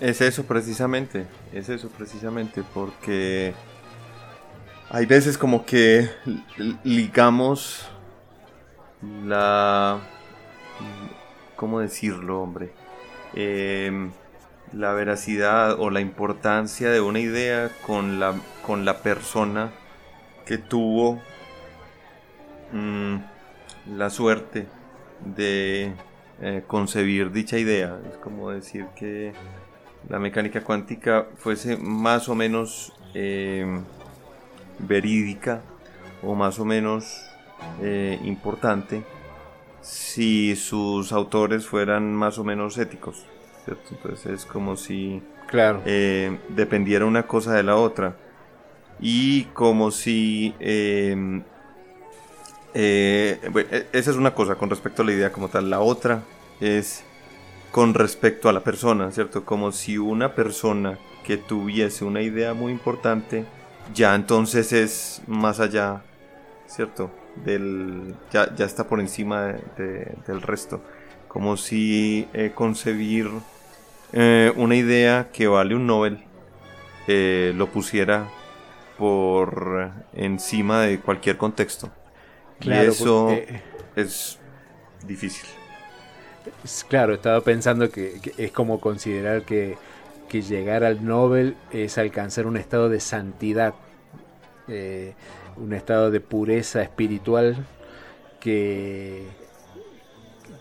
Es 0.00 0.20
eso 0.20 0.44
precisamente, 0.44 1.26
es 1.52 1.70
eso 1.70 1.88
precisamente, 1.88 2.62
porque 2.74 3.54
hay 4.90 5.06
veces 5.06 5.38
como 5.38 5.64
que 5.64 6.10
ligamos 6.84 7.88
la... 9.24 10.00
¿Cómo 11.56 11.80
decirlo, 11.80 12.42
hombre? 12.42 12.70
Em, 13.34 14.12
la 14.74 14.92
veracidad 14.92 15.80
o 15.80 15.88
la 15.88 16.00
importancia 16.00 16.90
de 16.90 17.00
una 17.00 17.20
idea 17.20 17.70
con 17.86 18.20
la, 18.20 18.34
con 18.66 18.84
la 18.84 18.98
persona 18.98 19.72
que 20.44 20.58
tuvo... 20.58 21.22
Mm, 22.72 23.16
la 23.94 24.10
suerte 24.10 24.66
de 25.24 25.92
eh, 26.40 26.62
concebir 26.66 27.32
dicha 27.32 27.58
idea. 27.58 27.98
Es 28.10 28.18
como 28.18 28.50
decir 28.50 28.86
que 28.96 29.32
la 30.08 30.18
mecánica 30.18 30.62
cuántica 30.62 31.26
fuese 31.36 31.76
más 31.76 32.28
o 32.28 32.34
menos 32.34 32.92
em, 33.14 33.82
verídica 34.78 35.62
o 36.22 36.34
más 36.34 36.58
o 36.58 36.64
menos 36.64 37.24
eh, 37.80 38.18
importante 38.24 39.02
si 39.80 40.56
sus 40.56 41.12
autores 41.12 41.66
fueran 41.66 42.14
más 42.14 42.38
o 42.38 42.44
menos 42.44 42.76
éticos. 42.78 43.24
Entonces 43.66 44.26
es 44.26 44.44
como 44.44 44.76
si 44.76 45.22
claro. 45.46 45.82
Eh, 45.86 46.38
dependiera 46.50 47.04
una 47.04 47.26
cosa 47.26 47.54
de 47.54 47.62
la 47.62 47.76
otra. 47.76 48.16
Y 49.00 49.44
como 49.52 49.90
si 49.90 50.54
eh, 52.78 53.40
e, 53.54 53.86
esa 53.92 54.10
es 54.10 54.18
una 54.18 54.34
cosa 54.34 54.56
con 54.56 54.68
respecto 54.68 55.00
a 55.00 55.06
la 55.06 55.12
idea 55.12 55.32
como 55.32 55.48
tal. 55.48 55.70
La 55.70 55.80
otra 55.80 56.22
es 56.60 57.04
con 57.72 57.94
respecto 57.94 58.50
a 58.50 58.52
la 58.52 58.60
persona, 58.60 59.10
¿cierto? 59.12 59.46
Como 59.46 59.72
si 59.72 59.96
una 59.96 60.34
persona 60.34 60.98
que 61.24 61.38
tuviese 61.38 62.04
una 62.04 62.20
idea 62.20 62.52
muy 62.52 62.72
importante, 62.72 63.46
ya 63.94 64.14
entonces 64.14 64.74
es 64.74 65.22
más 65.26 65.58
allá, 65.58 66.02
¿cierto? 66.66 67.10
Del, 67.46 68.14
ya, 68.30 68.54
ya 68.54 68.66
está 68.66 68.86
por 68.86 69.00
encima 69.00 69.54
del 69.76 70.42
resto. 70.42 70.82
Como 71.28 71.56
si 71.56 72.28
eh, 72.34 72.52
concebir 72.54 73.30
eh, 74.12 74.52
una 74.54 74.76
idea 74.76 75.30
que 75.32 75.46
vale 75.46 75.74
un 75.74 75.86
Nobel 75.86 76.22
lo 77.08 77.68
pusiera 77.68 78.28
por 78.98 79.92
encima 80.12 80.82
de 80.82 80.98
cualquier 81.00 81.38
contexto. 81.38 81.90
Claro, 82.60 82.84
y 82.84 82.86
eso 82.88 83.30
eh, 83.30 83.62
es 83.94 84.38
difícil. 85.06 85.46
claro, 86.88 87.14
estaba 87.14 87.40
pensando 87.40 87.90
que, 87.90 88.20
es 88.36 88.52
como 88.52 88.80
considerar 88.80 89.42
que, 89.42 89.76
llegar 90.30 90.84
al 90.84 91.02
Nobel 91.02 91.56
es 91.72 91.96
alcanzar 91.96 92.46
un 92.46 92.58
estado 92.58 92.90
de 92.90 93.00
santidad, 93.00 93.72
eh, 94.68 95.14
un 95.56 95.72
estado 95.72 96.10
de 96.10 96.20
pureza 96.20 96.82
espiritual 96.82 97.64
que, 98.38 99.24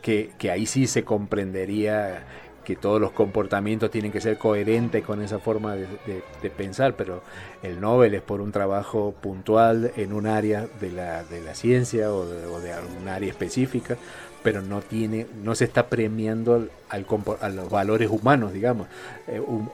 que, 0.02 0.52
ahí 0.52 0.66
sí 0.66 0.88
se 0.88 1.04
comprendería 1.04 2.24
que 2.66 2.76
todos 2.76 3.00
los 3.00 3.12
comportamientos 3.12 3.90
tienen 3.90 4.12
que 4.12 4.20
ser 4.20 4.38
coherentes 4.38 5.04
con 5.06 5.22
esa 5.22 5.40
forma 5.40 5.76
de, 5.76 6.50
pensar, 6.50 6.96
pero 6.96 7.22
el 7.64 7.80
Nobel 7.80 8.16
es 8.16 8.22
por 8.22 8.42
un 8.42 8.52
trabajo 8.52 9.14
puntual 9.22 9.92
en 9.96 10.12
un 10.12 10.28
área 10.28 10.68
de 10.82 10.92
la, 10.92 11.24
de 11.24 11.42
la 11.42 11.56
ciencia 11.56 12.12
o 12.12 12.26
de, 12.26 12.74
algún 12.74 13.08
área 13.08 13.30
específica, 13.30 13.98
pero 14.44 14.62
no 14.62 14.82
tiene, 14.82 15.28
no 15.42 15.56
se 15.56 15.66
está 15.66 15.88
premiando 15.88 16.68
al, 16.90 17.06
a 17.40 17.50
los 17.50 17.70
valores 17.70 18.10
humanos, 18.10 18.52
digamos. 18.52 18.88
Eh, 19.28 19.40
un, 19.40 19.70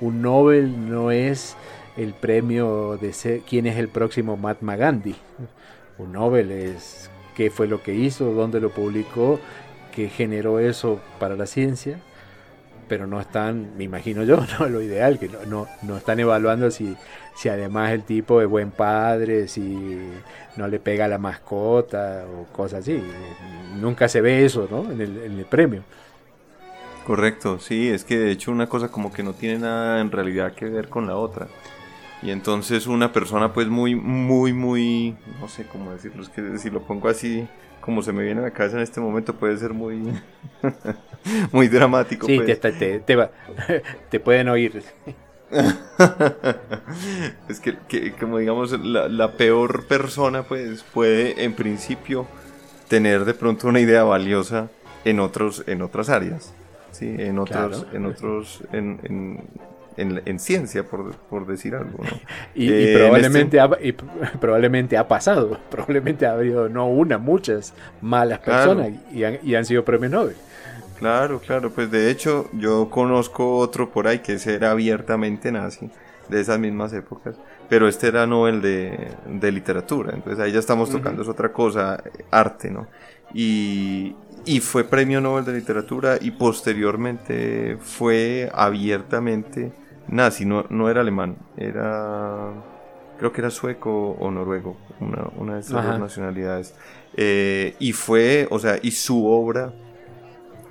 un, 0.00 0.22
Nobel 0.22 0.88
no 0.88 1.10
es 1.10 1.56
el 1.96 2.14
premio 2.14 2.96
de 3.00 3.12
ser 3.12 3.40
quién 3.40 3.66
es 3.66 3.76
el 3.76 3.88
próximo 3.88 4.36
Mahatma 4.36 4.76
Gandhi. 4.76 5.14
Un 5.98 6.12
Nobel 6.12 6.50
es 6.50 7.10
qué 7.36 7.50
fue 7.50 7.66
lo 7.66 7.82
que 7.82 7.94
hizo, 7.94 8.32
dónde 8.32 8.60
lo 8.60 8.70
publicó 8.70 9.38
que 9.92 10.08
generó 10.08 10.58
eso 10.58 11.00
para 11.20 11.36
la 11.36 11.46
ciencia, 11.46 12.00
pero 12.88 13.06
no 13.06 13.20
están, 13.20 13.76
me 13.76 13.84
imagino 13.84 14.24
yo, 14.24 14.38
no 14.58 14.68
lo 14.68 14.82
ideal, 14.82 15.18
que 15.18 15.28
no, 15.46 15.68
no, 15.82 15.96
están 15.96 16.18
evaluando 16.18 16.70
si, 16.70 16.96
si 17.36 17.48
además 17.48 17.92
el 17.92 18.02
tipo 18.02 18.40
es 18.40 18.48
buen 18.48 18.70
padre, 18.72 19.46
si 19.46 20.10
no 20.56 20.66
le 20.66 20.80
pega 20.80 21.06
la 21.06 21.18
mascota 21.18 22.24
o 22.26 22.52
cosas 22.52 22.80
así. 22.80 23.00
Nunca 23.80 24.08
se 24.08 24.20
ve 24.20 24.44
eso, 24.44 24.68
¿no? 24.70 24.90
En 24.90 25.00
el, 25.00 25.16
en 25.18 25.38
el 25.38 25.44
premio. 25.44 25.84
Correcto, 27.06 27.58
sí, 27.58 27.88
es 27.88 28.04
que 28.04 28.16
de 28.16 28.30
hecho 28.30 28.52
una 28.52 28.68
cosa 28.68 28.88
como 28.88 29.12
que 29.12 29.22
no 29.22 29.32
tiene 29.32 29.58
nada 29.58 30.00
en 30.00 30.12
realidad 30.12 30.52
que 30.52 30.66
ver 30.66 30.88
con 30.88 31.06
la 31.06 31.16
otra. 31.16 31.48
Y 32.22 32.30
entonces 32.30 32.86
una 32.86 33.12
persona 33.12 33.52
pues 33.52 33.68
muy, 33.68 33.96
muy, 33.96 34.52
muy, 34.52 35.16
no 35.40 35.48
sé 35.48 35.66
cómo 35.66 35.90
decirlo, 35.90 36.22
es 36.22 36.28
que 36.28 36.58
si 36.58 36.70
lo 36.70 36.82
pongo 36.82 37.08
así, 37.08 37.48
como 37.82 38.00
se 38.00 38.12
me 38.12 38.22
viene 38.22 38.40
a 38.40 38.44
la 38.44 38.52
cabeza 38.52 38.76
en 38.76 38.84
este 38.84 39.00
momento, 39.00 39.34
puede 39.34 39.58
ser 39.58 39.74
muy, 39.74 40.00
muy 41.52 41.68
dramático. 41.68 42.26
Sí, 42.26 42.36
pues. 42.36 42.60
te, 42.60 42.72
te, 42.72 43.28
te, 44.08 44.20
pueden 44.24 44.48
oír. 44.48 44.82
es 47.48 47.60
que, 47.60 47.76
que, 47.88 48.12
como 48.12 48.38
digamos, 48.38 48.72
la, 48.80 49.08
la, 49.08 49.32
peor 49.32 49.86
persona 49.86 50.44
pues 50.44 50.82
puede 50.82 51.44
en 51.44 51.52
principio 51.52 52.26
tener 52.88 53.26
de 53.26 53.34
pronto 53.34 53.68
una 53.68 53.80
idea 53.80 54.04
valiosa 54.04 54.70
en, 55.04 55.20
otros, 55.20 55.64
en 55.66 55.82
otras 55.82 56.08
áreas. 56.08 56.54
Sí, 56.92 57.14
en 57.18 57.38
otros, 57.38 57.86
en 57.92 58.06
otros, 58.06 58.62
en, 58.72 59.00
en, 59.02 59.44
ciencia, 60.38 60.84
por, 60.84 61.14
por, 61.14 61.46
decir 61.46 61.74
algo. 61.74 61.98
y, 62.54 62.68
eh, 62.70 62.94
probablemente 62.98 63.60
ha, 63.60 63.70
probablemente 64.40 64.96
ha 64.96 65.08
pasado, 65.08 65.58
probablemente 65.70 66.26
ha 66.26 66.32
habido 66.32 66.68
no 66.68 66.88
una, 66.88 67.18
muchas 67.18 67.74
malas 68.00 68.40
personas 68.40 68.90
y, 69.12 69.24
han, 69.24 69.38
y 69.42 69.54
han 69.54 69.64
sido 69.64 69.84
premios 69.84 70.12
Nobel. 70.12 70.36
Claro, 70.98 71.40
claro, 71.40 71.70
pues 71.70 71.90
de 71.90 72.10
hecho 72.10 72.48
yo 72.52 72.88
conozco 72.88 73.58
otro 73.58 73.90
por 73.90 74.06
ahí 74.06 74.20
que 74.20 74.38
era 74.46 74.70
abiertamente 74.70 75.50
nazi, 75.50 75.90
de 76.28 76.40
esas 76.40 76.58
mismas 76.58 76.92
épocas, 76.92 77.34
pero 77.68 77.88
este 77.88 78.06
era 78.06 78.26
Nobel 78.26 78.62
de, 78.62 79.08
de 79.26 79.52
literatura, 79.52 80.12
entonces 80.14 80.38
ahí 80.38 80.52
ya 80.52 80.60
estamos 80.60 80.90
tocando, 80.90 81.22
es 81.22 81.28
otra 81.28 81.52
cosa, 81.52 82.00
arte, 82.30 82.70
¿no? 82.70 82.86
Y, 83.34 84.14
y 84.44 84.60
fue 84.60 84.84
premio 84.84 85.20
Nobel 85.20 85.44
de 85.44 85.52
Literatura 85.52 86.18
y 86.20 86.32
posteriormente 86.32 87.78
fue 87.80 88.50
abiertamente 88.52 89.72
nazi, 90.08 90.44
no, 90.44 90.64
no 90.70 90.88
era 90.90 91.00
alemán, 91.00 91.36
era 91.56 92.52
creo 93.18 93.32
que 93.32 93.40
era 93.40 93.50
sueco 93.50 94.16
o 94.18 94.30
noruego, 94.30 94.76
una, 95.00 95.28
una 95.36 95.54
de 95.54 95.60
esas 95.60 95.84
dos 95.84 96.00
nacionalidades. 96.00 96.74
Eh, 97.16 97.76
y 97.78 97.92
fue, 97.92 98.48
o 98.50 98.58
sea, 98.58 98.78
y 98.82 98.90
su 98.90 99.26
obra 99.26 99.72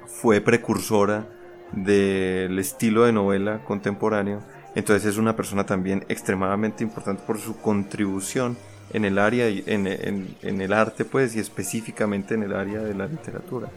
fue 0.05 0.41
precursora 0.41 1.25
del 1.71 2.59
estilo 2.59 3.05
de 3.05 3.13
novela 3.13 3.63
contemporáneo. 3.63 4.41
Entonces 4.75 5.05
es 5.05 5.17
una 5.17 5.35
persona 5.35 5.65
también 5.65 6.05
extremadamente 6.09 6.83
importante 6.83 7.23
por 7.25 7.39
su 7.39 7.57
contribución 7.57 8.57
en 8.93 9.05
el 9.05 9.17
área, 9.17 9.47
en, 9.47 9.87
en, 9.87 10.35
en, 10.41 10.61
el 10.61 10.73
arte, 10.73 11.05
pues, 11.05 11.35
y 11.35 11.39
específicamente 11.39 12.33
en 12.33 12.43
el 12.43 12.53
área 12.53 12.79
de 12.79 12.93
la 12.93 13.07
literatura. 13.07 13.69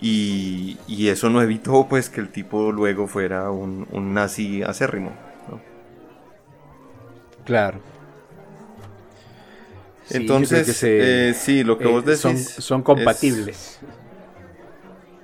Y, 0.00 0.78
y 0.86 1.08
eso 1.08 1.30
no 1.30 1.42
evitó, 1.42 1.86
pues, 1.88 2.08
que 2.08 2.20
el 2.20 2.28
tipo 2.28 2.72
luego 2.72 3.06
fuera 3.06 3.50
un, 3.50 3.86
un 3.90 4.14
nazi 4.14 4.62
acérrimo. 4.62 5.12
Claro. 7.44 7.80
Entonces, 10.10 10.82
eh, 10.82 11.34
sí, 11.36 11.64
lo 11.64 11.78
que 11.78 11.86
vos 11.86 12.04
decís. 12.04 12.20
Son, 12.20 12.36
son 12.38 12.82
compatibles. 12.82 13.78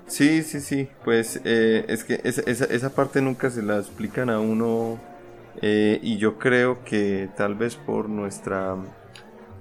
sí, 0.06 0.42
sí, 0.42 0.60
sí. 0.60 0.88
Pues 1.04 1.40
eh, 1.44 1.84
es 1.88 2.04
que 2.04 2.20
esa, 2.24 2.42
esa, 2.42 2.64
esa, 2.64 2.90
parte 2.90 3.20
nunca 3.20 3.50
se 3.50 3.62
la 3.62 3.78
explican 3.78 4.30
a 4.30 4.40
uno. 4.40 4.98
Eh, 5.60 5.98
y 6.02 6.18
yo 6.18 6.38
creo 6.38 6.84
que 6.84 7.28
tal 7.36 7.56
vez 7.56 7.74
por 7.74 8.08
nuestra 8.08 8.76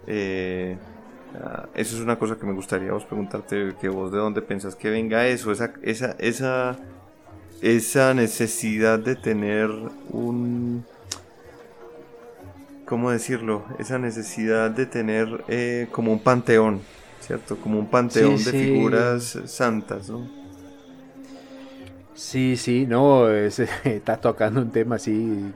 eh, 0.07 0.77
ah, 1.35 1.67
eso 1.75 1.95
es 1.95 2.01
una 2.01 2.17
cosa 2.17 2.37
que 2.37 2.45
me 2.45 2.53
gustaría 2.53 2.91
vos 2.91 3.05
preguntarte, 3.05 3.75
que 3.79 3.89
vos 3.89 4.11
de 4.11 4.17
dónde 4.17 4.41
pensás 4.41 4.75
que 4.75 4.89
venga 4.89 5.27
eso, 5.27 5.51
esa, 5.51 5.73
esa, 5.81 6.15
esa, 6.17 6.77
esa 7.61 8.13
necesidad 8.13 8.99
de 8.99 9.15
tener 9.15 9.69
un... 10.09 10.85
¿Cómo 12.85 13.11
decirlo? 13.11 13.65
Esa 13.79 13.99
necesidad 13.99 14.71
de 14.71 14.85
tener 14.85 15.43
eh, 15.49 15.87
como 15.91 16.13
un 16.13 16.19
panteón, 16.19 16.79
¿cierto? 17.19 17.57
Como 17.57 17.79
un 17.79 17.87
panteón 17.87 18.37
de 18.37 18.51
figuras 18.51 19.37
santas, 19.45 20.09
¿no? 20.09 20.25
Sí, 22.13 22.55
sí, 22.55 22.85
no, 22.87 23.29
está 23.83 24.17
tocando 24.17 24.61
un 24.61 24.71
tema 24.71 24.95
así 24.95 25.51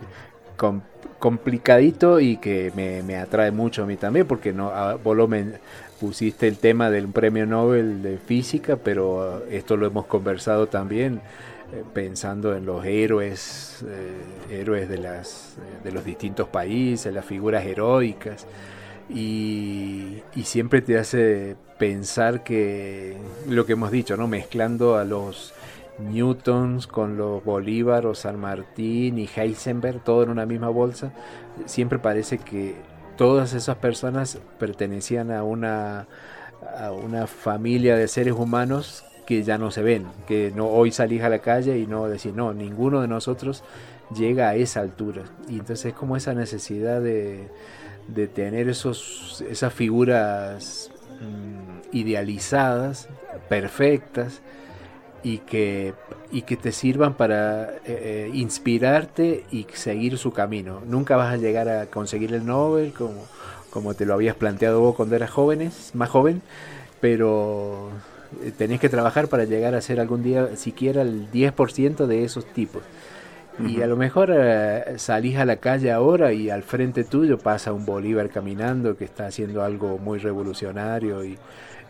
con, 0.58 0.84
complicadito 1.22 2.20
y 2.20 2.38
que 2.38 2.74
me, 2.76 3.16
atrae 3.16 3.52
mucho 3.52 3.84
a 3.84 3.86
mí 3.86 3.96
también, 3.96 4.28
porque 4.28 4.52
no, 4.52 4.74
vos 5.04 5.16
lo 5.16 5.30
pusiste 6.00 6.48
el 6.48 6.58
tema 6.58 6.90
del 6.90 7.08
premio 7.08 7.46
Nobel 7.46 8.02
de 8.02 8.18
física, 8.18 8.76
pero 8.76 9.46
esto 9.50 9.78
lo 9.78 9.86
hemos 9.86 10.08
conversado 10.08 10.68
también 10.68 11.22
eh, 11.72 11.84
pensando 11.94 12.56
en 12.56 12.66
los 12.66 12.84
héroes, 12.84 13.86
eh, 13.88 14.60
héroes 14.62 14.90
de, 14.90 14.98
las, 14.98 15.56
de 15.84 15.92
los 15.92 16.04
distintos 16.04 16.50
países, 16.50 17.14
las 17.14 17.24
figuras 17.24 17.66
heroicas, 17.66 18.48
y, 19.08 20.24
y 20.36 20.44
siempre 20.44 20.82
te 20.82 20.98
hace 20.98 21.56
pensar 21.78 22.44
que 22.44 23.16
lo 23.48 23.68
que 23.68 23.74
hemos 23.74 23.92
dicho, 23.92 24.18
¿no? 24.18 24.28
mezclando 24.28 24.98
a 24.98 25.06
los 25.06 25.54
Newtons 26.00 26.88
con 26.88 27.18
los 27.18 27.44
Bolívar 27.44 28.06
o 28.06 28.16
San 28.16 28.40
Martín 28.40 29.18
y 29.18 29.30
Heisenberg, 29.34 30.04
todo 30.04 30.24
en 30.24 30.30
una 30.30 30.46
misma 30.46 30.70
bolsa, 30.70 31.14
siempre 31.66 32.00
parece 32.00 32.38
que 32.38 32.76
todas 33.18 33.54
esas 33.54 33.78
personas 33.78 34.40
pertenecían 34.58 35.32
a 35.32 35.44
una, 35.44 36.08
a 36.78 36.92
una 36.92 37.28
familia 37.28 37.96
de 37.96 38.08
seres 38.08 38.34
humanos 38.34 39.04
que 39.26 39.44
ya 39.44 39.58
no 39.58 39.72
se 39.72 39.82
ven, 39.82 40.08
que 40.28 40.52
no 40.56 40.68
hoy 40.68 40.92
salís 40.92 41.22
a 41.22 41.30
la 41.30 41.40
calle 41.40 41.78
y 41.78 41.88
no 41.88 42.08
decís, 42.08 42.34
no, 42.34 42.54
ninguno 42.54 43.02
de 43.02 43.08
nosotros 43.08 43.64
llega 44.16 44.50
a 44.50 44.56
esa 44.56 44.82
altura. 44.82 45.24
Y 45.48 45.60
entonces 45.60 45.88
es 45.88 45.94
como 45.94 46.18
esa 46.18 46.34
necesidad 46.34 47.02
de, 47.02 47.48
de 48.08 48.28
tener 48.28 48.70
esos, 48.70 49.44
esas 49.50 49.74
figuras 49.74 50.92
mm, 51.22 51.96
idealizadas, 51.96 53.08
perfectas, 53.50 54.42
y 55.24 55.40
que, 55.40 55.94
y 56.32 56.44
que 56.44 56.58
te 56.58 56.72
sirvan 56.72 57.14
para 57.14 57.64
eh, 57.64 57.80
eh, 57.86 58.32
inspirarte 58.34 59.46
y 59.52 59.68
seguir 59.74 60.18
su 60.18 60.32
camino. 60.32 60.82
Nunca 60.86 61.16
vas 61.16 61.34
a 61.34 61.38
llegar 61.38 61.70
a 61.70 61.86
conseguir 61.88 62.34
el 62.34 62.46
Nobel 62.46 62.94
como, 62.94 63.26
como 63.70 63.94
te 63.94 64.06
lo 64.06 64.14
habías 64.14 64.36
planteado 64.36 64.80
vos 64.80 64.96
cuando 64.96 65.16
eras 65.16 65.30
jóvenes, 65.30 65.92
más 65.94 66.10
joven, 66.10 66.42
pero 67.00 67.90
eh, 68.44 68.52
tenés 68.58 68.80
que 68.80 68.90
trabajar 68.90 69.28
para 69.28 69.46
llegar 69.46 69.76
a 69.76 69.82
ser 69.82 70.00
algún 70.00 70.24
día 70.24 70.56
siquiera 70.56 71.04
el 71.04 71.30
10% 71.32 72.08
de 72.08 72.24
esos 72.24 72.46
tipos. 72.46 72.84
Y 73.60 73.82
a 73.82 73.86
lo 73.86 73.96
mejor 73.96 74.34
salís 74.96 75.38
a 75.38 75.46
la 75.46 75.58
calle 75.58 75.92
ahora 75.92 76.34
y 76.34 76.50
al 76.50 76.64
frente 76.64 77.04
tuyo 77.04 77.38
pasa 77.38 77.74
un 77.74 77.86
Bolívar 77.86 78.30
caminando 78.30 78.98
que 78.98 79.04
está 79.04 79.28
haciendo 79.28 79.62
algo 79.62 80.00
muy 80.00 80.18
revolucionario 80.18 81.24
y, 81.24 81.38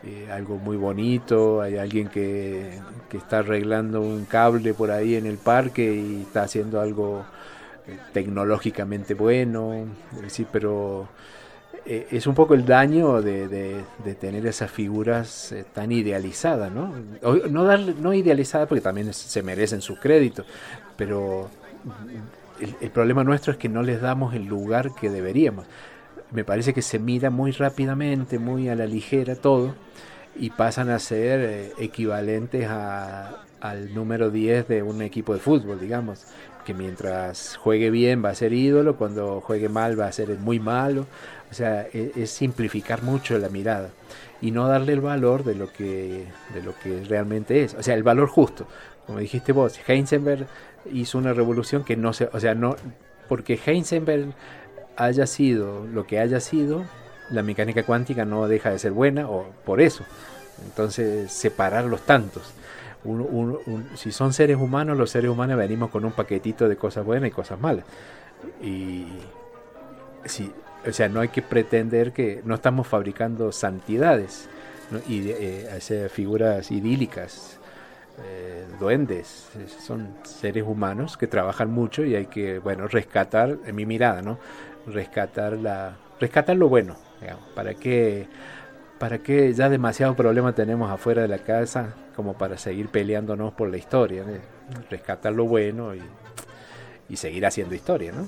eh, 0.03 0.29
algo 0.31 0.57
muy 0.57 0.77
bonito, 0.77 1.61
hay 1.61 1.77
alguien 1.77 2.07
que, 2.07 2.79
está 3.11 3.39
arreglando 3.39 4.01
un 4.01 4.25
cable 4.25 4.73
por 4.73 4.89
ahí 4.89 5.15
en 5.15 5.27
el 5.27 5.37
parque 5.37 5.93
y 5.93 6.21
está 6.23 6.43
haciendo 6.43 6.81
algo 6.81 7.23
eh, 7.85 7.97
tecnológicamente 8.11 9.13
bueno, 9.13 9.85
sí, 10.27 10.47
pero 10.51 11.07
eh, 11.85 12.07
es 12.09 12.25
un 12.25 12.33
poco 12.33 12.55
el 12.55 12.65
daño 12.65 13.21
de, 13.21 13.83
tener 14.19 14.47
esas 14.47 14.71
figuras 14.71 15.53
tan 15.71 15.91
idealizadas, 15.91 16.71
¿no? 16.71 16.95
no, 17.49 17.77
no 17.77 18.13
idealizadas 18.13 18.67
porque 18.67 18.81
también 18.81 19.13
se 19.13 19.43
merecen 19.43 19.81
sus 19.81 19.99
créditos, 19.99 20.47
pero 20.97 21.47
el, 22.59 22.75
el 22.81 22.89
problema 22.89 23.23
nuestro 23.23 23.51
es 23.51 23.59
que 23.59 23.69
no 23.69 23.83
les 23.83 24.01
damos 24.01 24.33
el 24.33 24.45
lugar 24.45 24.95
que 24.95 25.11
deberíamos 25.11 25.67
me 26.31 26.43
parece 26.43 26.73
que 26.73 26.81
se 26.81 26.99
mira 26.99 27.29
muy 27.29 27.51
rápidamente, 27.51 28.39
muy 28.39 28.69
a 28.69 28.75
la 28.75 28.85
ligera 28.85 29.35
todo, 29.35 29.75
y 30.35 30.49
pasan 30.49 30.89
a 30.89 30.99
ser 30.99 31.39
eh, 31.41 31.71
equivalentes 31.79 32.67
al 32.69 33.93
número 33.93 34.31
10 34.31 34.67
de 34.67 34.83
un 34.83 35.01
equipo 35.01 35.33
de 35.33 35.39
fútbol, 35.39 35.79
digamos, 35.79 36.25
que 36.65 36.73
mientras 36.73 37.57
juegue 37.57 37.89
bien 37.89 38.23
va 38.23 38.29
a 38.29 38.35
ser 38.35 38.53
ídolo, 38.53 38.95
cuando 38.95 39.41
juegue 39.41 39.69
mal 39.69 39.99
va 39.99 40.07
a 40.07 40.11
ser 40.11 40.29
muy 40.37 40.59
malo, 40.59 41.05
o 41.49 41.53
sea, 41.53 41.81
es, 41.93 42.15
es 42.15 42.31
simplificar 42.31 43.03
mucho 43.03 43.37
la 43.37 43.49
mirada 43.49 43.89
y 44.41 44.51
no 44.51 44.67
darle 44.67 44.93
el 44.93 45.01
valor 45.01 45.43
de 45.43 45.55
lo 45.55 45.71
que 45.71 46.25
de 46.53 46.63
lo 46.63 46.73
que 46.79 47.03
realmente 47.03 47.63
es, 47.63 47.73
o 47.75 47.83
sea, 47.83 47.95
el 47.95 48.03
valor 48.03 48.27
justo. 48.29 48.67
Como 49.05 49.19
dijiste 49.19 49.51
vos, 49.51 49.79
Heisenberg 49.87 50.47
hizo 50.91 51.17
una 51.17 51.33
revolución 51.33 51.83
que 51.83 51.97
no 51.97 52.13
se, 52.13 52.29
o 52.31 52.39
sea, 52.39 52.55
no 52.55 52.75
porque 53.27 53.59
Heisenberg 53.65 54.33
haya 55.03 55.25
sido 55.27 55.85
lo 55.87 56.05
que 56.05 56.19
haya 56.19 56.39
sido, 56.39 56.83
la 57.29 57.43
mecánica 57.43 57.83
cuántica 57.83 58.25
no 58.25 58.47
deja 58.47 58.71
de 58.71 58.79
ser 58.79 58.91
buena 58.91 59.29
o 59.29 59.45
por 59.65 59.81
eso. 59.81 60.03
Entonces, 60.65 61.31
separar 61.31 61.85
los 61.85 62.01
tantos. 62.01 62.53
si 63.95 64.11
son 64.11 64.33
seres 64.33 64.57
humanos, 64.57 64.97
los 64.97 65.09
seres 65.09 65.31
humanos 65.31 65.57
venimos 65.57 65.89
con 65.89 66.05
un 66.05 66.11
paquetito 66.11 66.69
de 66.69 66.75
cosas 66.75 67.05
buenas 67.05 67.29
y 67.29 67.31
cosas 67.31 67.59
malas. 67.59 67.85
Y 68.61 69.07
si, 70.25 70.51
o 70.87 70.91
sea, 70.91 71.09
no 71.09 71.19
hay 71.19 71.29
que 71.29 71.41
pretender 71.41 72.11
que 72.11 72.41
no 72.45 72.55
estamos 72.55 72.87
fabricando 72.87 73.51
santidades 73.51 74.47
y 75.07 75.29
eh, 75.29 76.09
figuras 76.11 76.69
idílicas, 76.69 77.59
eh, 78.23 78.65
duendes, 78.79 79.47
son 79.83 80.15
seres 80.23 80.63
humanos 80.67 81.17
que 81.17 81.27
trabajan 81.27 81.71
mucho 81.71 82.03
y 82.03 82.15
hay 82.15 82.25
que, 82.27 82.59
bueno, 82.59 82.87
rescatar, 82.87 83.57
en 83.65 83.75
mi 83.75 83.85
mirada, 83.85 84.21
¿no? 84.21 84.37
Rescatar 84.87 85.53
la, 85.53 85.97
rescatar 86.19 86.55
lo 86.55 86.69
bueno, 86.69 86.95
para 87.55 87.73
que 87.73 88.27
¿Para 89.01 89.17
qué 89.17 89.51
ya 89.51 89.67
demasiado 89.67 90.15
problema 90.15 90.53
tenemos 90.53 90.91
afuera 90.91 91.23
de 91.23 91.27
la 91.27 91.39
casa 91.39 91.95
como 92.15 92.37
para 92.37 92.59
seguir 92.59 92.89
peleándonos 92.89 93.51
por 93.51 93.67
la 93.67 93.77
historia? 93.77 94.23
Rescatar 94.91 95.33
lo 95.33 95.45
bueno 95.45 95.93
y, 95.95 97.17
seguir 97.17 97.47
haciendo 97.47 97.73
historia, 97.73 98.11
¿no? 98.11 98.27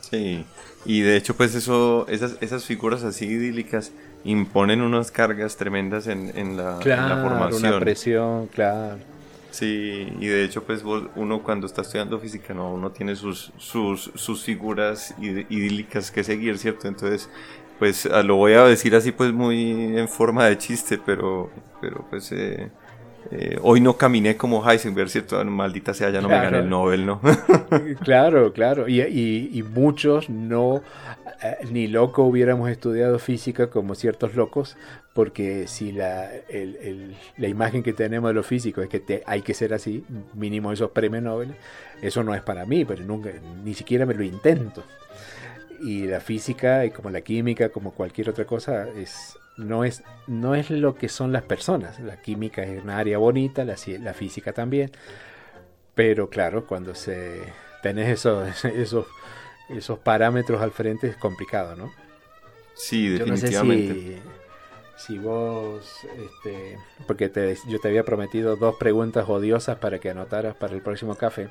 Sí, 0.00 0.44
y 0.84 1.02
de 1.02 1.16
hecho 1.16 1.36
pues 1.36 1.54
eso, 1.54 2.08
esas, 2.08 2.38
esas 2.40 2.64
figuras 2.64 3.04
así 3.04 3.26
idílicas 3.26 3.92
imponen 4.24 4.80
unas 4.80 5.12
cargas 5.12 5.56
tremendas 5.56 6.08
en, 6.08 6.36
en, 6.36 6.56
la, 6.56 6.80
formación. 6.80 7.72
Una 7.72 7.78
presión, 7.78 8.48
claro. 8.48 8.98
Sí, 9.50 10.12
y 10.20 10.26
de 10.26 10.44
hecho 10.44 10.62
pues 10.64 10.82
uno 10.84 11.42
cuando 11.42 11.66
está 11.66 11.80
estudiando 11.82 12.18
física, 12.18 12.52
no, 12.52 12.72
uno 12.74 12.90
tiene 12.92 13.16
sus, 13.16 13.52
sus, 13.56 14.10
sus 14.14 14.44
figuras 14.44 15.14
idílicas 15.18 16.10
que 16.10 16.22
seguir, 16.22 16.58
¿cierto? 16.58 16.86
Entonces 16.86 17.30
pues 17.78 18.06
ah, 18.06 18.22
lo 18.22 18.36
voy 18.36 18.52
a 18.54 18.64
decir 18.64 18.94
así 18.94 19.12
pues 19.12 19.32
muy 19.32 19.96
en 19.96 20.08
forma 20.08 20.46
de 20.46 20.58
chiste, 20.58 20.98
pero, 20.98 21.50
pero 21.80 22.04
pues 22.10 22.30
eh, 22.32 22.70
eh, 23.30 23.58
hoy 23.62 23.80
no 23.80 23.96
caminé 23.96 24.36
como 24.36 24.68
Heisenberg, 24.68 25.10
¿cierto? 25.10 25.44
Maldita 25.44 25.92
sea, 25.92 26.10
ya 26.10 26.20
no 26.20 26.28
me 26.28 26.36
gané 26.36 26.58
el 26.58 26.68
Nobel, 26.68 27.04
¿no? 27.04 27.20
claro, 28.02 28.52
claro, 28.52 28.88
y, 28.88 29.00
y, 29.00 29.62
muchos 29.62 30.30
no, 30.30 30.82
eh, 31.42 31.56
ni 31.70 31.88
loco 31.88 32.24
hubiéramos 32.24 32.70
estudiado 32.70 33.18
física 33.18 33.68
como 33.68 33.94
ciertos 33.94 34.34
locos, 34.34 34.76
porque 35.12 35.66
si 35.66 35.92
la, 35.92 36.30
el, 36.48 37.16
la 37.36 37.48
imagen 37.48 37.82
que 37.82 37.92
tenemos 37.92 38.30
de 38.30 38.34
los 38.34 38.46
físicos 38.46 38.84
es 38.84 38.90
que 38.90 39.00
te, 39.00 39.22
hay 39.26 39.42
que 39.42 39.52
ser 39.52 39.74
así, 39.74 40.04
mínimo 40.34 40.72
esos 40.72 40.90
premios 40.92 41.22
Nobel, 41.22 41.54
eso 42.00 42.22
no 42.24 42.34
es 42.34 42.42
para 42.42 42.64
mí, 42.64 42.84
pero 42.84 43.04
nunca, 43.04 43.30
ni 43.62 43.74
siquiera 43.74 44.06
me 44.06 44.14
lo 44.14 44.22
intento 44.22 44.84
y 45.80 46.06
la 46.06 46.20
física 46.20 46.84
y 46.84 46.90
como 46.90 47.10
la 47.10 47.20
química, 47.20 47.68
como 47.68 47.92
cualquier 47.92 48.30
otra 48.30 48.44
cosa, 48.44 48.88
es, 48.96 49.38
no, 49.58 49.84
es, 49.84 50.02
no 50.26 50.54
es 50.54 50.70
lo 50.70 50.94
que 50.94 51.08
son 51.08 51.32
las 51.32 51.42
personas. 51.42 52.00
La 52.00 52.20
química 52.20 52.62
es 52.62 52.82
una 52.82 52.98
área 52.98 53.18
bonita, 53.18 53.64
la, 53.64 53.76
la 54.00 54.14
física 54.14 54.52
también, 54.52 54.90
pero 55.94 56.30
claro, 56.30 56.66
cuando 56.66 56.94
se 56.94 57.42
tenés 57.82 58.08
esos, 58.08 58.64
esos, 58.64 59.06
esos 59.68 59.98
parámetros 59.98 60.62
al 60.62 60.70
frente 60.70 61.08
es 61.08 61.16
complicado, 61.16 61.76
¿no? 61.76 61.92
Sí, 62.74 63.08
definitivamente. 63.08 63.94
Yo 63.94 64.00
no 64.00 64.06
sé 64.06 64.20
si, 64.96 65.12
si 65.14 65.18
vos, 65.18 66.06
este, 66.16 66.78
porque 67.06 67.28
te, 67.28 67.56
yo 67.66 67.80
te 67.80 67.88
había 67.88 68.04
prometido 68.04 68.56
dos 68.56 68.76
preguntas 68.76 69.28
odiosas 69.28 69.78
para 69.78 69.98
que 69.98 70.10
anotaras 70.10 70.54
para 70.54 70.74
el 70.74 70.82
próximo 70.82 71.16
café. 71.16 71.48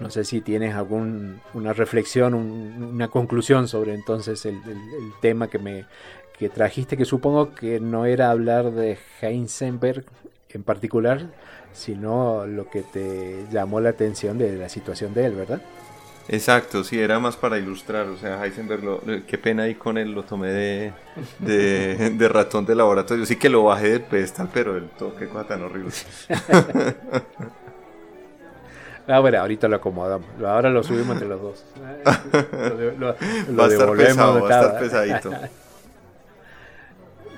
No 0.00 0.10
sé 0.10 0.24
si 0.24 0.40
tienes 0.40 0.74
alguna 0.74 1.72
reflexión, 1.72 2.34
una 2.34 3.08
conclusión 3.08 3.68
sobre 3.68 3.94
entonces 3.94 4.44
el, 4.44 4.60
tema 5.20 5.48
que 5.48 5.58
me 5.58 5.86
que 6.38 6.48
trajiste, 6.48 6.96
que 6.96 7.04
supongo 7.04 7.54
que 7.54 7.80
no 7.80 8.06
era 8.06 8.30
hablar 8.30 8.72
de 8.72 8.98
Heisenberg 9.20 10.04
en 10.48 10.62
particular, 10.62 11.26
sino 11.72 12.46
lo 12.46 12.68
que 12.70 12.82
te 12.82 13.46
llamó 13.50 13.80
la 13.80 13.90
atención 13.90 14.38
de 14.38 14.56
la 14.56 14.68
situación 14.68 15.14
de 15.14 15.26
él, 15.26 15.34
¿verdad? 15.34 15.60
Exacto, 16.26 16.84
sí, 16.84 16.98
era 16.98 17.18
más 17.18 17.36
para 17.36 17.58
ilustrar, 17.58 18.06
o 18.06 18.16
sea, 18.16 18.42
Heisenberg, 18.42 19.26
qué 19.26 19.36
pena 19.36 19.64
ahí 19.64 19.74
con 19.74 19.98
él, 19.98 20.12
lo 20.12 20.22
tomé 20.22 20.48
de, 20.48 20.92
de, 21.40 22.28
ratón 22.28 22.64
de 22.64 22.74
laboratorio, 22.74 23.26
sí 23.26 23.36
que 23.36 23.50
lo 23.50 23.64
bajé 23.64 23.90
del 23.90 24.02
pedestal, 24.02 24.48
pero 24.52 24.76
el 24.76 24.88
toque 24.88 25.28
cosa 25.28 25.46
tan 25.46 25.62
horrible. 25.62 25.90
Ah, 29.06 29.20
bueno, 29.20 29.38
ahorita 29.38 29.68
lo 29.68 29.76
acomodamos. 29.76 30.26
Ahora 30.42 30.70
lo 30.70 30.82
subimos 30.82 31.10
entre 31.10 31.28
los 31.28 31.42
dos. 31.42 31.64
Lo, 33.50 33.68
devolvemos 33.68 34.16
donde 34.16 34.40
estaba. 34.40 34.78
pesadito. 34.78 35.30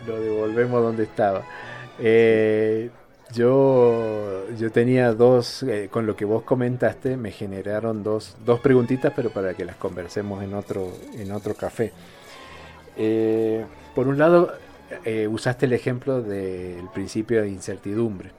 Lo 0.06 0.20
devolvemos 0.20 0.82
donde 0.82 1.04
estaba. 1.04 1.42
Eh, 1.98 2.90
yo, 3.32 4.44
yo 4.56 4.70
tenía 4.70 5.12
dos, 5.12 5.62
eh, 5.64 5.88
con 5.90 6.06
lo 6.06 6.14
que 6.14 6.24
vos 6.24 6.42
comentaste, 6.44 7.16
me 7.16 7.32
generaron 7.32 8.02
dos, 8.02 8.36
dos 8.44 8.60
preguntitas, 8.60 9.12
pero 9.14 9.30
para 9.30 9.54
que 9.54 9.64
las 9.64 9.76
conversemos 9.76 10.42
en 10.42 10.54
otro, 10.54 10.92
en 11.14 11.32
otro 11.32 11.54
café. 11.54 11.92
Eh, 12.96 13.64
por 13.94 14.08
un 14.08 14.18
lado, 14.18 14.52
usaste 15.28 15.66
el 15.66 15.72
ejemplo 15.72 16.22
del 16.22 16.88
principio 16.94 17.42
de 17.42 17.48
incertidumbre. 17.48 18.30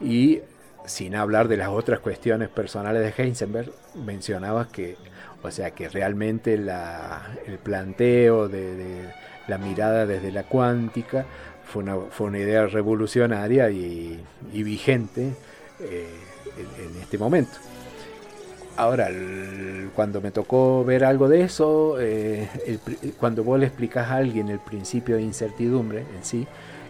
Y 0.00 0.40
sin 0.84 1.14
hablar 1.14 1.48
de 1.48 1.56
las 1.56 1.68
otras 1.68 2.00
cuestiones 2.00 2.48
personales 2.48 3.02
de 3.02 3.22
Heisenberg, 3.22 3.70
mencionabas 3.94 4.68
que, 4.68 4.96
o 5.42 5.50
sea, 5.50 5.70
que 5.70 5.88
realmente 5.88 6.54
el 6.54 7.58
planteo 7.62 8.48
de, 8.48 9.08
la 9.48 9.58
mirada 9.58 10.06
desde 10.06 10.30
la 10.30 10.44
cuántica 10.44 11.26
fue 11.64 11.82
una, 11.82 11.96
fue 12.10 12.28
una 12.28 12.38
idea 12.38 12.66
revolucionaria 12.66 13.70
y, 13.70 14.22
vigente 14.52 15.32
eh, 15.80 16.08
en, 16.56 17.00
este 17.02 17.18
momento. 17.18 17.58
Ahora, 18.76 19.08
cuando 19.94 20.20
me 20.20 20.30
tocó 20.30 20.84
ver 20.84 21.04
algo 21.04 21.28
de 21.28 21.42
eso, 21.42 21.96
eh, 21.98 22.48
cuando 23.18 23.42
vos 23.42 23.58
le 23.58 23.66
explicas 23.66 24.08
a 24.08 24.16
alguien 24.16 24.48
el 24.48 24.60
principio 24.60 25.16
de 25.16 25.22
incertidumbre 25.22 26.04
en 26.16 26.24
sí, 26.24 26.46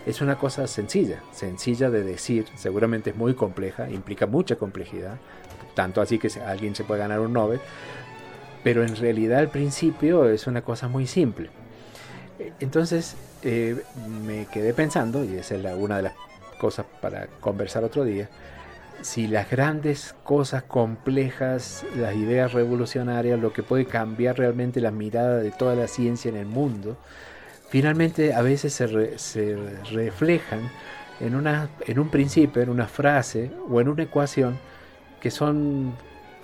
es 0.07 0.21
una 0.21 0.37
cosa 0.37 0.67
sencilla, 0.67 1.23
sencilla 1.33 1.91
de 1.91 2.03
decir, 2.03 2.47
seguramente 2.57 3.11
es 3.11 3.17
muy 3.17 3.35
compleja, 3.35 3.91
implica 3.91 4.27
mucha 4.27 4.57
complejidad, 4.57 5.17
tanto 5.75 6.01
así 6.01 6.19
que 6.19 6.29
alguien 6.47 6.75
se 6.75 6.85
puede 6.85 7.01
ganar 7.01 7.21
un 7.21 7.33
Nobel, 7.33 7.61
pero 8.63 8.85
en 8.85 8.97
realidad 8.97 9.39
al 9.39 9.49
principio 9.49 10.29
es 10.29 10.47
una 10.47 10.63
cosa 10.63 10.89
muy 10.89 11.07
simple. 11.07 11.51
Entonces 12.61 13.17
eh, 13.43 13.83
me 14.25 14.47
quedé 14.47 14.75
pensando, 14.75 15.25
y 15.25 15.37
esa 15.37 15.57
es 15.57 15.65
una 15.77 15.97
de 15.97 16.03
las 16.05 16.15
cosas 16.59 16.87
para 17.01 17.27
conversar 17.41 17.85
otro 17.85 18.05
día, 18.05 18.29
si 19.01 19.29
las 19.29 19.49
grandes 19.49 20.15
cosas 20.25 20.65
complejas, 20.65 21.85
las 21.97 22.15
ideas 22.17 22.53
revolucionarias, 22.53 23.39
lo 23.39 23.53
que 23.53 23.63
puede 23.63 23.87
cambiar 23.87 24.39
realmente 24.39 24.81
la 24.81 24.91
mirada 24.91 25.39
de 25.39 25.51
toda 25.53 25.75
la 25.77 25.87
ciencia 25.87 26.29
en 26.29 26.37
el 26.37 26.47
mundo, 26.47 26.97
finalmente 27.69 28.35
a 28.35 28.43
veces 28.43 28.73
se, 28.73 29.19
se 29.19 29.57
reflejan 29.93 30.71
en, 31.21 31.35
una, 31.35 31.69
en 31.87 31.99
un 31.99 32.09
principio, 32.09 32.63
en 32.63 32.71
una 32.71 32.87
frase 32.87 33.51
o 33.71 33.81
en 33.81 33.89
una 33.89 34.03
ecuación 34.05 34.59
que 35.21 35.31
son 35.31 35.95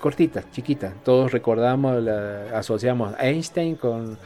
cortitas, 0.01 0.45
chiquitas. 0.51 0.93
Todos 1.03 1.33
recordamos, 1.33 2.03
la, 2.03 2.59
asociamos 2.59 3.15
Einstein 3.19 3.77
con 3.77 4.19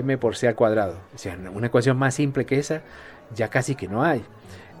m 0.00 0.18
por 0.18 0.36
c 0.36 0.48
al 0.48 0.54
cuadrado. 0.54 0.96
O 1.14 1.18
sea, 1.18 1.38
una 1.52 1.68
ecuación 1.68 1.96
más 1.96 2.14
simple 2.14 2.44
que 2.44 2.58
esa 2.58 2.82
ya 3.34 3.48
casi 3.48 3.74
que 3.74 3.88
no 3.88 4.02
hay. 4.02 4.22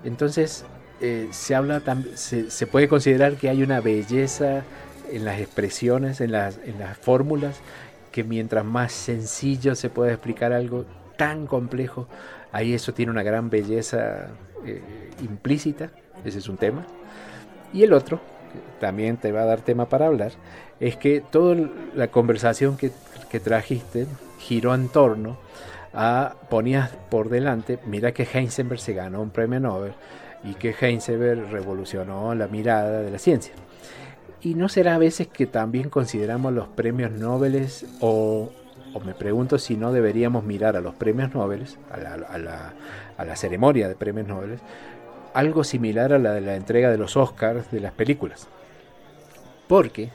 Entonces, 0.04 0.64
eh, 1.00 1.28
se 1.30 1.54
habla 1.54 1.82
se, 2.14 2.66
puede 2.66 2.88
considerar 2.88 3.34
que 3.36 3.48
hay 3.48 3.62
una 3.62 3.80
belleza 3.80 4.62
en 5.10 5.24
las 5.24 5.40
expresiones, 5.40 6.20
en 6.20 6.32
las, 6.32 6.58
fórmulas, 7.00 7.60
que 8.12 8.24
mientras 8.24 8.64
más 8.64 8.92
sencillo 8.92 9.74
se 9.74 9.90
puede 9.90 10.12
explicar 10.12 10.52
algo, 10.52 10.84
tan 11.16 11.46
complejo, 11.46 12.08
ahí 12.52 12.74
eso 12.74 12.92
tiene 12.92 13.12
una 13.12 13.22
gran 13.22 13.50
belleza 13.50 14.28
eh, 14.64 14.82
implícita, 15.22 15.90
ese 16.24 16.38
es 16.38 16.48
un 16.48 16.56
tema. 16.56 16.86
Y 17.72 17.82
el 17.82 17.92
otro, 17.92 18.20
también 18.80 19.16
te 19.16 19.32
va 19.32 19.42
a 19.42 19.46
dar 19.46 19.60
tema 19.60 19.88
para 19.88 20.06
hablar, 20.06 20.32
es 20.80 20.96
que 20.96 21.20
toda 21.20 21.56
la 21.94 22.08
conversación 22.08 22.76
que 22.76 22.90
trajiste 23.40 24.06
giró 24.38 24.74
en 24.74 24.88
torno 24.88 25.36
a, 25.92 26.34
ponías 26.50 26.90
por 27.10 27.28
delante, 27.28 27.78
mira 27.86 28.12
que 28.12 28.24
Heisenberg 28.30 28.80
se 28.80 28.94
ganó 28.94 29.22
un 29.22 29.30
premio 29.30 29.60
Nobel 29.60 29.94
y 30.44 30.54
que 30.54 30.74
Heisenberg 30.78 31.50
revolucionó 31.50 32.34
la 32.34 32.48
mirada 32.48 33.02
de 33.02 33.10
la 33.10 33.18
ciencia. 33.18 33.54
Y 34.42 34.54
no 34.54 34.68
será 34.68 34.94
a 34.94 34.98
veces 34.98 35.28
que 35.28 35.46
también 35.46 35.88
consideramos 35.88 36.52
los 36.52 36.68
premios 36.68 37.10
Nobel 37.10 37.66
o 38.00 38.50
me 39.04 39.14
pregunto 39.14 39.58
si 39.58 39.76
no 39.76 39.92
deberíamos 39.92 40.44
mirar 40.44 40.76
a 40.76 40.80
los 40.80 40.94
premios 40.94 41.34
Nobel, 41.34 41.64
a 41.90 41.96
la, 41.96 42.72
a 43.16 43.24
la, 43.24 43.36
ceremonia 43.36 43.88
de 43.88 43.94
premios 43.94 44.26
Nobel, 44.26 44.58
algo 45.34 45.64
similar 45.64 46.12
a 46.12 46.18
la 46.18 46.32
de 46.32 46.40
la 46.40 46.56
entrega 46.56 46.90
de 46.90 46.98
los 46.98 47.16
Oscars 47.16 47.70
de 47.70 47.80
las 47.80 47.92
películas. 47.92 48.48
Porque 49.68 50.10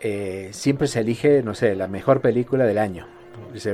eh, 0.00 0.50
siempre 0.52 0.88
se 0.88 1.00
elige, 1.00 1.42
no 1.42 1.54
sé, 1.54 1.74
la 1.74 1.88
mejor 1.88 2.20
película 2.20 2.64
del 2.64 2.78
año, 2.78 3.06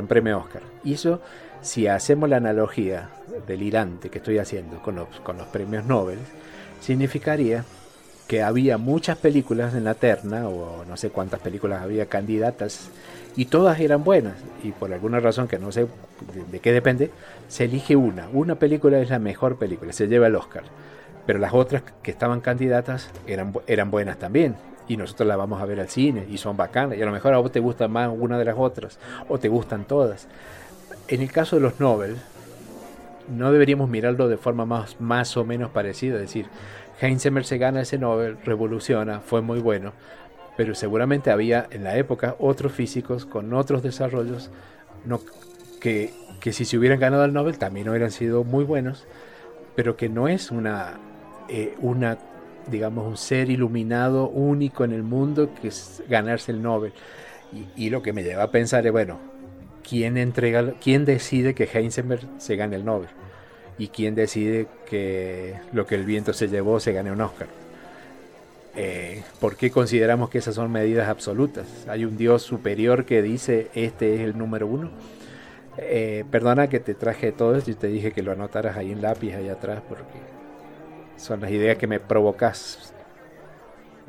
un 0.00 0.06
premio 0.06 0.38
Oscar. 0.38 0.62
Y 0.84 0.94
eso, 0.94 1.20
si 1.60 1.86
hacemos 1.86 2.28
la 2.28 2.36
analogía 2.36 3.10
delirante 3.46 4.10
que 4.10 4.18
estoy 4.18 4.38
haciendo 4.38 4.80
con 4.82 4.96
los, 4.96 5.46
premios 5.52 5.84
Nobel, 5.84 6.18
significaría 6.80 7.64
que 8.26 8.42
había 8.42 8.78
muchas 8.78 9.18
películas 9.18 9.74
en 9.74 9.84
la 9.84 9.94
terna, 9.94 10.48
o 10.48 10.84
no 10.84 10.96
sé 10.96 11.10
cuántas 11.10 11.40
películas 11.40 11.82
había 11.82 12.06
candidatas, 12.06 12.88
y 13.36 13.46
todas 13.46 13.80
eran 13.80 14.04
buenas, 14.04 14.34
y 14.62 14.72
por 14.72 14.92
alguna 14.92 15.20
razón 15.20 15.48
que 15.48 15.58
no 15.58 15.72
sé 15.72 15.86
de, 16.50 16.60
qué 16.60 16.72
depende, 16.72 17.10
se 17.48 17.64
elige 17.64 17.96
una. 17.96 18.28
Una 18.32 18.54
película 18.54 19.00
es 19.00 19.10
la 19.10 19.18
mejor 19.18 19.58
película, 19.58 19.92
se 19.92 20.06
lleva 20.06 20.28
el 20.28 20.36
Oscar, 20.36 20.64
pero 21.26 21.38
las 21.38 21.52
otras 21.52 21.82
que 22.02 22.10
estaban 22.10 22.40
candidatas 22.40 23.10
eran 23.26 23.90
buenas 23.90 24.18
también. 24.18 24.56
Y 24.88 24.96
nosotros 24.96 25.26
las 25.26 25.38
vamos 25.38 25.62
a 25.62 25.64
ver 25.64 25.80
al 25.80 25.88
cine 25.88 26.26
y 26.28 26.38
son 26.38 26.56
bacanas. 26.56 26.98
Y 26.98 27.02
a 27.02 27.06
lo 27.06 27.12
mejor 27.12 27.34
a 27.34 27.38
vos 27.38 27.52
te 27.52 27.60
gusta 27.60 27.88
más 27.88 28.10
una 28.12 28.38
de 28.38 28.44
las 28.44 28.56
otras 28.58 28.98
o 29.28 29.38
te 29.38 29.48
gustan 29.48 29.84
todas. 29.84 30.28
En 31.08 31.22
el 31.22 31.30
caso 31.30 31.56
de 31.56 31.62
los 31.62 31.80
Nobel, 31.80 32.16
no 33.28 33.52
deberíamos 33.52 33.88
mirarlo 33.88 34.28
de 34.28 34.36
forma 34.36 34.66
más, 34.66 35.00
más 35.00 35.36
o 35.36 35.44
menos 35.44 35.70
parecida. 35.70 36.16
Es 36.16 36.22
decir, 36.22 36.46
Heinz 37.00 37.22
se 37.22 37.58
gana 37.58 37.82
ese 37.82 37.98
Nobel, 37.98 38.38
revoluciona, 38.44 39.20
fue 39.20 39.40
muy 39.40 39.60
bueno, 39.60 39.92
pero 40.56 40.74
seguramente 40.74 41.30
había 41.30 41.66
en 41.70 41.84
la 41.84 41.96
época 41.96 42.36
otros 42.38 42.72
físicos 42.72 43.24
con 43.26 43.52
otros 43.54 43.82
desarrollos 43.82 44.50
que, 45.80 46.12
que 46.40 46.52
si 46.52 46.64
se 46.64 46.78
hubieran 46.78 47.00
ganado 47.00 47.24
el 47.24 47.32
Nobel 47.32 47.58
también 47.58 47.88
hubieran 47.88 48.10
sido 48.10 48.44
muy 48.44 48.64
buenos, 48.64 49.06
pero 49.74 49.96
que 49.96 50.08
no 50.08 50.28
es 50.28 50.50
una, 50.50 50.94
eh, 51.48 51.74
una 51.80 52.18
digamos, 52.68 53.06
un 53.06 53.16
ser 53.16 53.50
iluminado 53.50 54.28
único 54.28 54.84
en 54.84 54.92
el 54.92 55.02
mundo 55.02 55.50
que 55.60 55.68
es 55.68 56.02
ganarse 56.08 56.52
el 56.52 56.62
Nobel. 56.62 56.92
Y, 57.76 57.90
lo 57.90 58.02
que 58.02 58.14
me 58.14 58.22
lleva 58.22 58.44
a 58.44 58.50
pensar 58.50 58.86
es, 58.86 58.92
bueno, 58.92 59.18
quién 59.86 60.16
entrega, 60.16 60.72
quién 60.80 61.04
decide 61.04 61.54
que 61.54 61.64
Heisenberg 61.64 62.26
se 62.38 62.56
gane 62.56 62.76
el 62.76 62.84
Nobel 62.84 63.10
y 63.76 63.88
quién 63.88 64.14
decide 64.14 64.68
que 64.86 65.56
lo 65.72 65.86
que 65.86 65.96
el 65.96 66.04
viento 66.04 66.32
se 66.32 66.48
llevó 66.48 66.80
se 66.80 66.92
gane 66.92 67.12
un 67.12 67.20
Oscar. 67.20 67.48
Eh, 68.74 69.22
¿Por 69.38 69.56
qué 69.56 69.70
consideramos 69.70 70.30
que 70.30 70.38
esas 70.38 70.54
son 70.54 70.72
medidas 70.72 71.08
absolutas? 71.08 71.66
Hay 71.88 72.06
un 72.06 72.16
Dios 72.16 72.42
superior 72.42 73.04
que 73.04 73.20
dice 73.20 73.70
este 73.74 74.14
es 74.14 74.20
el 74.22 74.38
número 74.38 74.66
uno. 74.66 74.90
Eh, 75.78 76.24
perdona 76.30 76.68
que 76.68 76.80
te 76.80 76.94
traje 76.94 77.32
todo 77.32 77.56
esto 77.56 77.70
y 77.70 77.74
te 77.74 77.88
dije 77.88 78.12
que 78.12 78.22
lo 78.22 78.32
anotaras 78.32 78.76
ahí 78.76 78.92
en 78.92 79.02
lápiz, 79.02 79.34
ahí 79.34 79.48
atrás, 79.48 79.82
porque 79.88 80.18
son 81.22 81.40
las 81.40 81.50
ideas 81.50 81.78
que 81.78 81.86
me 81.86 82.00
provocas 82.00 82.92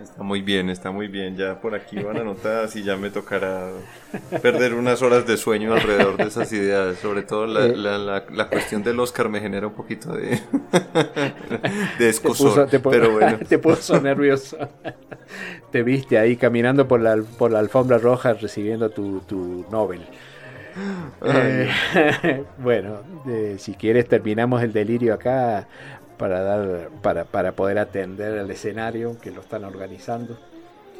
Está 0.01 0.23
muy 0.23 0.41
bien, 0.41 0.69
está 0.69 0.91
muy 0.91 1.07
bien. 1.07 1.37
Ya 1.37 1.61
por 1.61 1.75
aquí 1.75 1.97
van 2.01 2.17
anotadas 2.17 2.75
y 2.75 2.83
ya 2.83 2.97
me 2.97 3.09
tocará 3.09 3.69
perder 4.41 4.73
unas 4.73 5.01
horas 5.01 5.25
de 5.25 5.37
sueño 5.37 5.73
alrededor 5.73 6.17
de 6.17 6.25
esas 6.25 6.51
ideas. 6.51 6.97
Sobre 6.97 7.21
todo 7.21 7.45
la, 7.45 7.65
eh. 7.65 7.77
la, 7.77 8.25
la, 8.29 8.49
cuestión 8.49 8.83
del 8.83 8.99
Oscar 8.99 9.29
me 9.29 9.39
genera 9.39 9.67
un 9.67 9.73
poquito 9.73 10.13
de, 10.13 10.41
de 11.99 12.09
escosor. 12.09 12.67
Te, 12.69 12.79
pero 12.79 13.11
bueno. 13.11 13.37
te 13.47 13.57
puso 13.59 14.01
nervioso. 14.01 14.57
te 15.71 15.83
viste 15.83 16.17
ahí 16.17 16.35
caminando 16.35 16.87
por 16.87 16.99
la, 16.99 17.17
por 17.37 17.51
la 17.51 17.59
alfombra 17.59 17.97
roja 17.97 18.33
recibiendo 18.33 18.89
tu, 18.89 19.19
tu 19.21 19.65
Nobel. 19.71 20.01
Eh, 21.23 21.69
bueno, 22.57 23.01
eh, 23.27 23.55
si 23.59 23.73
quieres 23.75 24.07
terminamos 24.07 24.63
el 24.63 24.73
delirio 24.73 25.13
acá 25.13 25.67
para 26.17 26.41
dar 26.41 26.89
para, 27.01 27.25
para 27.25 27.53
poder 27.53 27.79
atender 27.79 28.33
el 28.33 28.49
escenario 28.51 29.17
que 29.19 29.31
lo 29.31 29.41
están 29.41 29.63
organizando. 29.63 30.37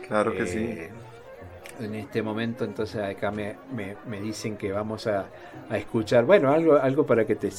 Claro 0.07 0.34
que 0.34 0.45
sí. 0.45 0.59
Eh, 0.59 0.89
en 1.80 1.95
este 1.95 2.22
momento, 2.22 2.66
entonces 2.66 3.01
acá 3.01 3.32
me, 3.32 3.55
me, 3.74 4.22
dicen 4.22 4.57
que 4.57 4.72
vamos 4.72 5.07
a, 5.07 5.26
a, 5.70 5.78
escuchar, 5.78 6.24
bueno, 6.24 6.51
algo, 6.51 6.78
algo 6.78 7.05
para 7.05 7.26
que 7.26 7.36
te 7.36 7.49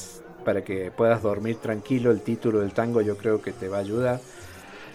para 0.45 0.63
que 0.63 0.91
puedas 0.91 1.21
dormir 1.21 1.57
tranquilo. 1.57 2.11
El 2.11 2.21
título 2.21 2.59
del 2.59 2.71
tango 2.71 3.01
yo 3.01 3.17
creo 3.17 3.41
que 3.41 3.51
te 3.51 3.67
va 3.67 3.77
a 3.77 3.81
ayudar. 3.81 4.19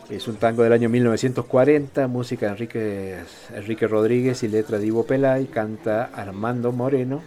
Es 0.09 0.27
un 0.27 0.37
tango 0.37 0.63
del 0.63 0.73
año 0.73 0.89
1940, 0.89 2.09
música 2.09 2.47
de 2.47 2.53
Enrique, 2.53 3.19
Enrique 3.55 3.87
Rodríguez 3.87 4.43
y 4.43 4.49
letra 4.49 4.79
de 4.79 4.87
Ivo 4.87 5.05
Pelay, 5.05 5.47
canta 5.47 6.11
Armando 6.13 6.73
Moreno 6.73 7.23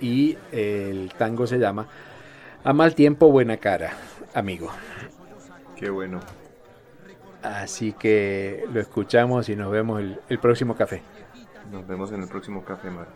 y 0.00 0.36
el 0.52 1.12
tango 1.16 1.46
se 1.46 1.58
llama 1.58 1.88
A 2.62 2.72
mal 2.72 2.94
tiempo, 2.94 3.30
buena 3.30 3.56
cara 3.56 3.94
amigo. 4.34 4.70
Qué 5.76 5.90
bueno. 5.90 6.20
Así 7.42 7.92
que 7.92 8.64
lo 8.72 8.80
escuchamos 8.80 9.48
y 9.48 9.56
nos 9.56 9.70
vemos 9.70 10.00
el, 10.00 10.20
el 10.28 10.38
próximo 10.38 10.74
café. 10.74 11.02
Nos 11.70 11.86
vemos 11.86 12.12
en 12.12 12.22
el 12.22 12.28
próximo 12.28 12.64
café, 12.64 12.90
Mar. 12.90 13.08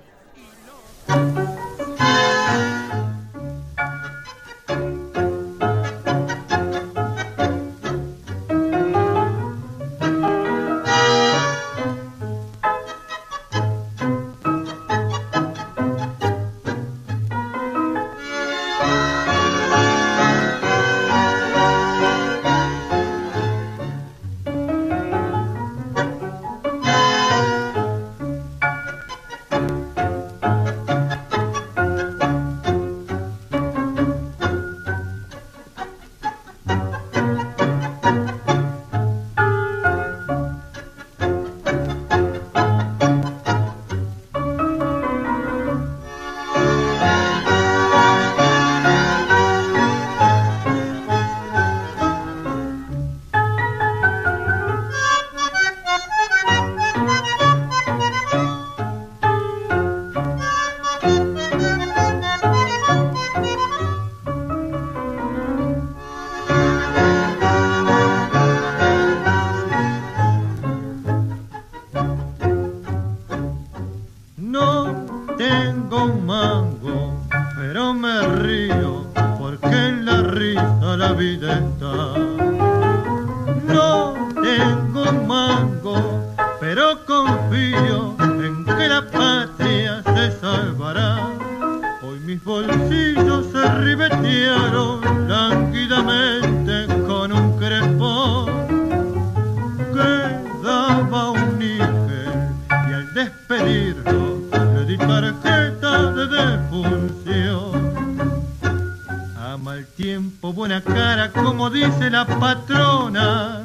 buena 110.69 110.83
cara, 110.83 111.33
como 111.33 111.71
dice 111.71 112.11
la 112.11 112.27
patrona. 112.27 113.63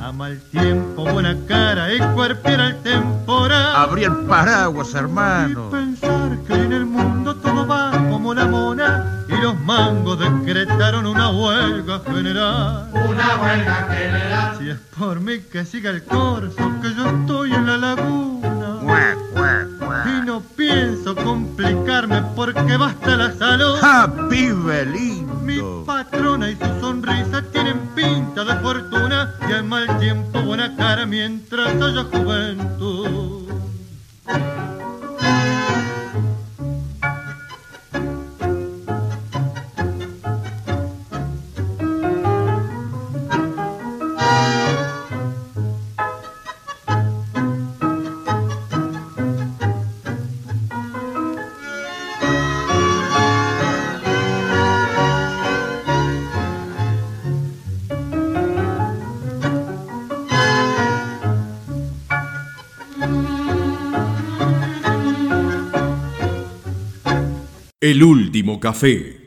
Ama 0.00 0.28
el 0.28 0.40
tiempo, 0.42 1.02
buena 1.02 1.36
cara, 1.48 1.92
y 1.92 1.98
cuerpiera 2.14 2.68
el 2.68 2.76
temporal. 2.82 3.74
Abrí 3.74 4.04
el 4.04 4.14
paraguas, 4.28 4.94
hermano. 4.94 5.70
Y 5.70 5.72
pensar 5.72 6.38
que 6.46 6.54
en 6.54 6.72
el 6.72 6.86
mundo 6.86 7.34
todo 7.34 7.66
va 7.66 7.90
como 8.10 8.32
la 8.32 8.46
mona. 8.46 9.24
Y 9.28 9.36
los 9.42 9.58
mangos 9.58 10.20
decretaron 10.20 11.04
una 11.04 11.30
huelga 11.30 12.00
general. 12.06 12.88
Una 12.92 13.36
huelga 13.42 13.88
general. 13.90 14.56
Si 14.60 14.70
es 14.70 14.78
por 14.96 15.18
mí 15.18 15.40
que 15.50 15.64
siga 15.64 15.90
el 15.90 16.04
corso, 16.04 16.62
que 16.80 16.94
yo 16.94 17.08
estoy 17.08 17.54
en 17.54 17.66
la 17.66 17.76
laguna. 17.76 18.52
Y 20.06 20.26
no 20.26 20.42
pienso 20.54 21.16
complicarme 21.16 22.22
porque 22.36 22.76
basta 22.76 23.16
la 23.16 23.32
salud. 23.32 23.78
¡Ah, 23.82 24.08
pibe 24.30 24.86
lindo! 24.86 25.41
patrona 26.12 26.50
y 26.50 26.56
su 26.56 26.80
sonrisa 26.80 27.42
tienen 27.50 27.78
pinta 27.94 28.44
de 28.44 28.54
fortuna 28.60 29.34
y 29.48 29.52
al 29.52 29.64
mal 29.64 29.98
tiempo 29.98 30.42
buena 30.42 30.76
cara 30.76 31.06
mientras 31.06 31.74
haya 31.80 32.04
juventud. 32.04 32.91
Último 68.72 69.12
café. 69.12 69.21